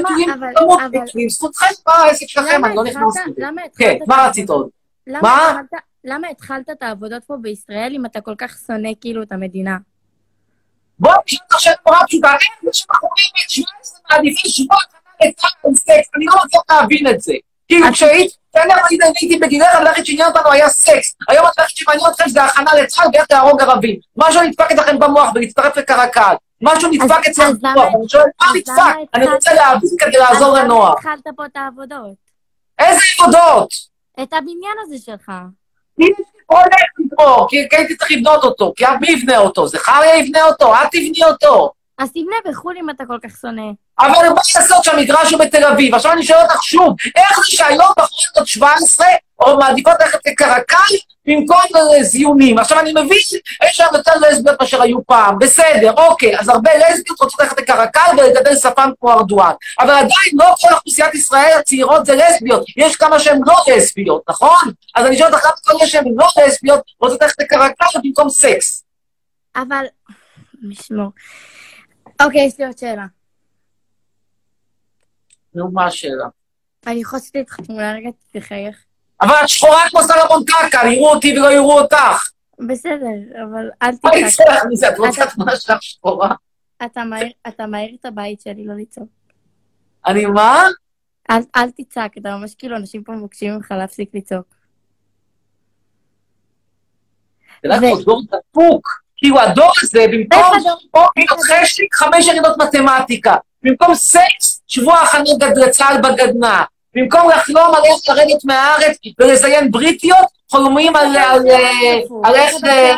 [0.00, 3.46] נטויים, אבל- נטויים, זכותכם, מה העסק שלכם, אני לא נכנס לזה.
[3.78, 4.68] כן, מה רצית עוד?
[5.06, 5.60] מה?
[6.04, 9.76] למה התחלת את העבודות פה בישראל אם אתה כל כך שונא כאילו את המדינה?
[10.98, 15.74] בוא נשאל אותך שאלה נורא פשוטה, איך זה שבחורים בן 17 מעדיפים שבוע הכנה לצה"ל
[15.76, 16.10] סקס?
[16.16, 17.32] אני לא מצליח להבין את זה.
[17.68, 21.14] כאילו, כשהיית, כשאני הייתי- הייתי בגילך, הדבר שעניין אותנו היה סקס.
[21.28, 23.96] היום הדבר שמעניין אתכם זה הכנה לצה"ל ואיך להרוג ערבים.
[24.16, 26.34] משהו נדפק אצלכם במוח ולהצטרף לקרקל.
[26.62, 27.94] משהו נדפק אצלכם במוח.
[27.94, 29.08] אני שואל, מה נדפק?
[29.14, 30.92] אני רוצה להבין כדי לעזור לנוער.
[30.92, 32.14] התחלת פה את העבודות?
[32.78, 33.68] איזה עבודות?
[34.22, 35.30] את הבניין הזה שלך.
[36.46, 36.64] הולך
[36.98, 38.72] לבנות, כי הייתי צריך לבנות אותו.
[38.76, 39.68] כי מי יבנה אותו?
[39.68, 40.74] זה חריה יבנה אותו?
[40.74, 41.72] את תבני אותו.
[41.98, 43.62] אז תבנה בחו"ל אם אתה כל כך שונא.
[43.98, 45.94] אבל מה לעשות שהמגרש הוא בתל אביב?
[45.94, 49.06] עכשיו אני שואל אותך שוב, איך זה שהיום בחורות בת 17
[49.40, 50.94] או מעדיפות ללכת לקרקל
[51.26, 51.60] במקום
[52.00, 52.58] לזיונים?
[52.58, 53.18] עכשיו אני מבין,
[53.64, 58.10] יש שם יותר לסביות מאשר היו פעם, בסדר, אוקיי, אז הרבה לסביות רוצות ללכת לקרקל
[58.18, 63.18] ולגדל שפם כמו ארדואן, אבל עדיין לא כל אוכלוסיית ישראל הצעירות זה לסביות, יש כמה
[63.18, 64.72] שהן לא לסביות, נכון?
[64.94, 68.84] אז אני שואל אותך, למה כל אלה שהן לא לסביות רוצות ללכת לקרקל במקום סקס?
[69.56, 69.84] אבל...
[70.62, 71.10] משמור.
[72.22, 73.06] אוקיי, יש לי עוד שאלה.
[75.54, 76.24] נו, מה השאלה?
[76.86, 78.84] אני יכולה לעשות איתך תמונה רגע, תחייך.
[79.20, 82.30] אבל את שחורה כמו סלומון קקה, יראו אותי ולא יראו אותך.
[82.68, 84.14] בסדר, אבל אל מה תצעק.
[84.14, 84.88] יצא לך מזה?
[84.88, 86.34] את רוצה תמונה שלך שחורה?
[87.48, 89.08] אתה מעיר את הבית שלי, לא לצעוק.
[90.06, 90.62] אני מה?
[91.30, 94.54] אל, תצעק, אתה ממש כאילו, אנשים פה מבקשים ממך להפסיק לצעוק.
[97.62, 99.03] זה רק דור דפוק.
[99.24, 100.06] כאילו הדור הזה,
[101.16, 103.34] במקום חשק, חמש ירידות מתמטיקה.
[103.62, 106.62] במקום סקס, שבוע הכנה גד- לצה"ל בגדנ"ע.
[106.94, 111.16] במקום לחלום על איך לרדת מהארץ ולזיין בריטיות, חולמים על
[112.24, 112.94] על איך אה, אה,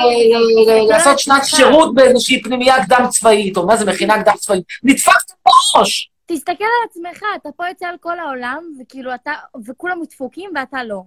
[0.89, 4.65] לעשות שנת שירות באיזושהי פנימייה קדם צבאית, או מה זה מכינה קדם צבאית.
[4.83, 6.11] נדפקתם בראש.
[6.27, 9.33] תסתכל על עצמך, אתה פה יוצא על כל העולם, וכאילו אתה,
[9.67, 11.01] וכולם דפוקים ואתה לא.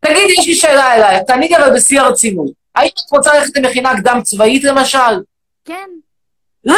[0.00, 2.63] תגידי, יש לי שאלה אלייך, תעניק אבל בשיא הרצינות.
[2.74, 5.22] האם את רוצה ללכת למכינה קדם צבאית למשל?
[5.64, 5.88] כן.
[6.64, 6.76] למה?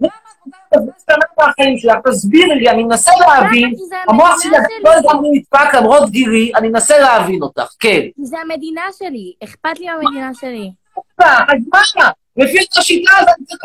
[0.00, 1.94] למה את רוצה לבזבז את המאה בחיים שלך?
[2.10, 3.74] תסבירי לי, אני מנסה להבין.
[3.88, 4.52] זה המוח שלי.
[4.84, 8.00] לא לגמרי נדפק למרות גילי, אני מנסה להבין אותך, כן.
[8.22, 10.70] זה המדינה שלי, אכפת לי מהמדינה שלי.
[11.18, 12.08] אז מה?
[12.36, 13.60] לפי השיטה הזאת אני צריך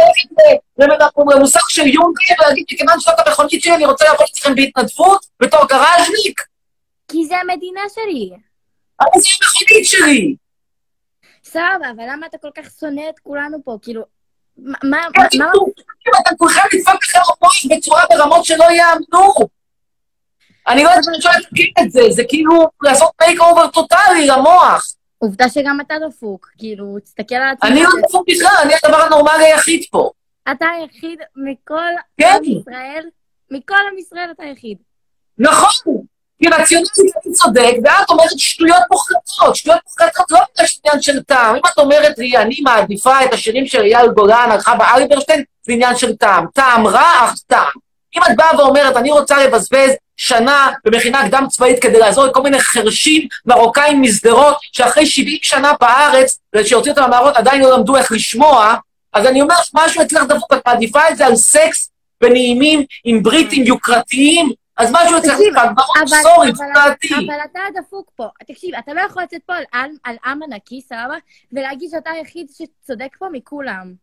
[0.80, 5.26] ללכת ל- למוסך של יונקי ולהגיד, מכיוון שזאת המכונית שלי, אני רוצה לעבוד אתכם בהתנדבות
[5.39, 6.41] בתור גראז'ניק.
[7.11, 8.30] כי זה המדינה שלי.
[9.01, 10.36] אבל זו המכונית שלי.
[11.52, 13.78] סבבה, אבל למה אתה כל כך שונא את כולנו פה?
[13.82, 14.02] כאילו,
[14.58, 14.78] מה...
[14.84, 14.97] מה...
[15.39, 15.52] מה-
[16.22, 19.34] אתם כולכם דפוק לכם המוח בצורה ברמות שלא יאמנו.
[20.68, 24.86] אני לא יודעת אפשר להגיד את זה, זה כאילו לעשות makeover טוטאלי למוח.
[25.18, 27.72] עובדה שגם אתה דפוק, כאילו, תסתכל על עצמך.
[27.72, 30.12] אני לא דפוק בכלל, אני הדבר הנורמלי היחיד פה.
[30.52, 32.38] אתה היחיד מכל כן.
[32.43, 33.06] עם ישראל,
[33.52, 34.78] מכל עם ישראל אתה היחיד.
[35.38, 36.01] נכון,
[36.49, 36.91] רציונלית
[37.25, 41.55] אני צודק, ואת אומרת שטויות מוחלטות, שטויות מוחלטות לא יש עניין של טעם.
[41.55, 45.73] אם את אומרת לי, אני מעדיפה את השירים של אייל גולן על חווה אלברשטיין, זה
[45.73, 46.45] עניין של טעם.
[46.53, 47.71] טעם רע, אך טעם.
[48.17, 52.59] אם את באה ואומרת, אני רוצה לבזבז שנה במכינה קדם צבאית כדי לעזור לכל מיני
[52.59, 58.75] חרשים מרוקאים משדרות, שאחרי 70 שנה בארץ, ושהוציאו אותם מהמערות עדיין לא למדו איך לשמוע,
[59.13, 61.91] אז אני אומר שמשהו אצלך דפוק, את מעדיפה את זה על סקס
[62.23, 67.07] ונעימים עם בריטים יוקרתיים, אז משהו אצלך תקשיב, דפוק, ברור, אבל- סורי, זו אבל- דעתי.
[67.13, 68.28] אבל אתה דפוק פה.
[68.47, 71.15] תקשיב, אתה לא יכול לצאת פה על- על- עם ענקי, סבבה?
[71.53, 73.93] ולהגיד שאתה היחיד שצודק פה מכולם.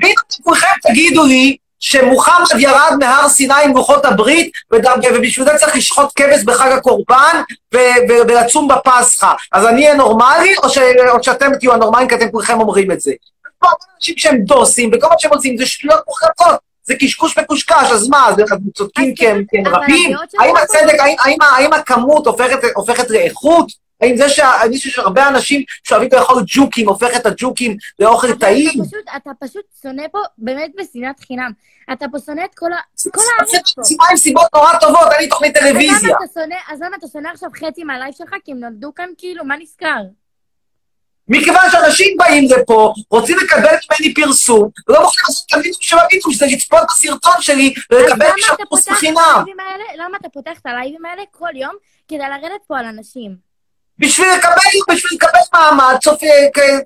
[0.00, 0.08] אתם
[0.42, 6.44] כולכם תגידו לי שמוחמד ירד מהר סיני עם לוחות הברית, ובשביל זה צריך לשחוט כבש
[6.44, 7.42] בחג הקורבן
[8.08, 9.32] ולצום בפסחא.
[9.52, 10.78] אז אני אהיה נורמלי, או, ש-
[11.10, 13.12] או שאתם תהיו הנורמליים כי אתם כולכם אומרים את זה?
[13.62, 16.71] הרבה אנשים שהם דוסים, וכל מה שהם עושים זה שטויות מוחלטות.
[16.82, 18.34] זה קשקוש מקושקש, אז מה, אז
[18.74, 20.16] צודקים כי הם רבים?
[20.38, 22.62] האם הצדק, האם- הכמות הופכת-
[23.10, 23.66] לאיכות?
[24.00, 24.24] האם זה
[24.76, 28.68] חושב שהרבה אנשים שאוהבים לאכול ג'וקים, הופך את הג'וקים לאוכל טעים?
[28.80, 31.50] אתה פשוט, אתה פשוט שונא פה באמת בשנאת חינם.
[31.92, 32.66] אתה פה שונא את כל,
[33.38, 33.82] הארץ פה.
[33.84, 36.16] סיבה עם סיבות נורא טובות, אין לי תוכנית טלוויזיה.
[36.70, 38.34] אז למה אתה שונא עכשיו חצי מהלייב שלך?
[38.44, 40.00] כי הם נולדו כאן כאילו, מה נסגר?
[41.32, 46.32] מכיוון שאנשים באים לפה, רוצים לקבל ממני פרסום, ולא מוכנים לעשות את המינימום של המינימום,
[46.32, 49.44] שזה לצפות בסרטון שלי ולקבל משם את חינם.
[49.98, 51.74] למה אתה פותח את הלייבים האלה כל יום
[52.08, 53.51] כדי לרדת פה על אנשים?
[54.02, 54.54] בשביל לקבל,
[54.94, 56.28] בשביל לקבל מעמד, סוף, אה,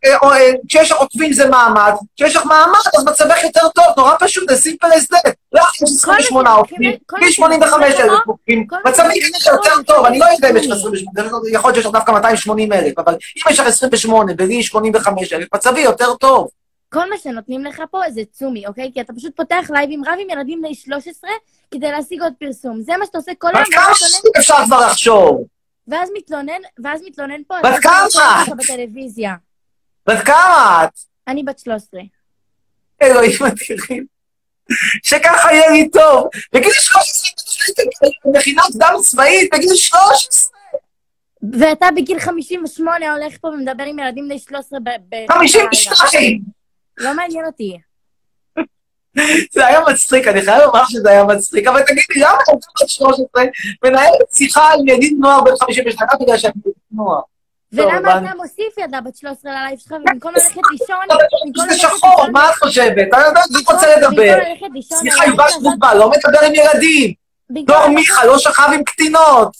[0.04, 4.12] אה, אה, כשיש לך עוקבים זה מעמד, כשיש לך מעמד אז מצבך יותר טוב, נורא
[4.20, 5.30] פשוט, זה סימפל as that.
[5.52, 10.50] לא יש 28 עוקבים, לי 85 אלף עוקבים, מצבי כנראה יותר טוב, אני לא יודע
[10.50, 13.66] אם יש לך 28, יכול להיות שיש לך דווקא 280 אלף, אבל אם יש לך
[13.66, 16.48] 28 ולי 85 אלף, מצבי יותר טוב.
[16.92, 18.90] כל מה שנותנים לך פה זה צומי, אוקיי?
[18.94, 21.30] כי אתה פשוט פותח לייבים רב עם ילדים בני 13
[21.70, 22.82] כדי להשיג עוד פרסום.
[22.82, 23.64] זה מה שאתה עושה כל היום.
[23.72, 25.44] כמה ואז מתלונן- שנים אפשר כבר לחשוב?
[25.88, 27.54] ואז מתלונן, ואז מתלונן פה.
[27.64, 28.06] בת כמה
[28.42, 28.48] את?
[28.56, 29.34] בטלוויזיה.
[30.08, 30.98] בת כמה את?
[31.28, 32.00] אני בת 13.
[33.02, 34.06] אלוהים אדירים.
[35.02, 36.28] שככה יהיה לי טוב.
[36.52, 37.86] בגיל 13,
[38.24, 40.52] מכינה קדם צבאית, בגיל 13.
[41.60, 44.88] ואתה בגיל 58 הולך פה ומדבר עם ילדים בני 13 ב...
[45.08, 46.40] ב- 52.
[46.98, 47.78] לא מעניין אותי.
[49.52, 53.44] זה היה מצחיק, אני חייב לומר שזה היה מצחיק, אבל תגידי, למה אתה בת 13
[53.84, 56.08] מנהלת שיחה עם ידיד נוער בן 52?
[56.12, 57.20] רק בגלל שאני ידיד נוער.
[57.72, 58.18] ולמה.
[58.18, 63.14] אתה מוסיף ילדה בת 13 ללייב שלך, ובמקום ללכת לישון, זה שחור, מה את חושבת?
[63.14, 64.38] אני יודע שאתה רוצה לדבר.
[64.80, 67.12] סליחה, אז שטרובל, לא מדבר עם ילדים.
[67.50, 69.56] דור מיכה לא שכב עם קטינות.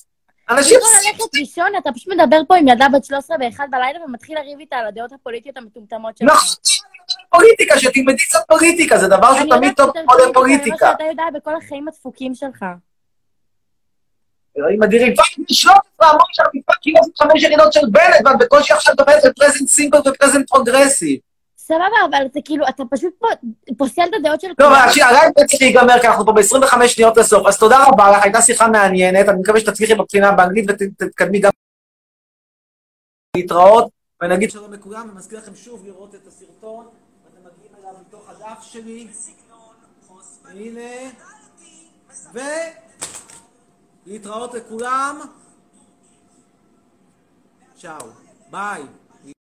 [0.51, 0.77] אנשים...
[0.77, 4.59] במקום ללכת לישון, אתה פשוט מדבר פה עם ילדה בת 13 באחד בלילה ומתחיל לריב
[4.61, 6.29] איתה על הדעות הפוליטיות המטומטמות שלך.
[6.29, 6.49] נכון,
[7.31, 10.87] פוליטיקה, שתלמדי קצת פוליטיקה, זה דבר אני שתמיד יודעת טוב יותר ללמוד על פוליטיקה פוליטיקה.
[10.87, 12.65] ממה שאתה יודע בכל החיים הדפוקים שלך.
[14.59, 15.15] אלוהים אדירים.
[15.17, 19.33] פאקינג 13 אמרו שאני fucking עושה חמש ירידות של בנט, ואת בקושי עכשיו מדברת על
[19.33, 21.21] present simple ו present progressive.
[21.57, 23.13] סבבה, אבל זה כאילו, אתה פשוט
[23.77, 27.47] פוסל את הדעות של לא, אבל הלייב צריך להיגמר, כי אנחנו פה ב-25 שניות לסוף.
[27.47, 31.51] אז תודה רבה לך, הייתה שיחה מעניינת, אני מקווה שתצליחי בבחינה באנגלית ותתקדמי גם
[33.37, 33.89] להתראות,
[34.23, 36.87] ונגיד שלום לכולם, ומזכיר לכם שוב לראות את הסרטון,
[38.47, 39.09] הדף שלי,
[40.45, 41.11] הנה,
[44.07, 45.21] ולהתראות לכולם,
[47.77, 48.09] צ'או,
[48.51, 48.83] ביי.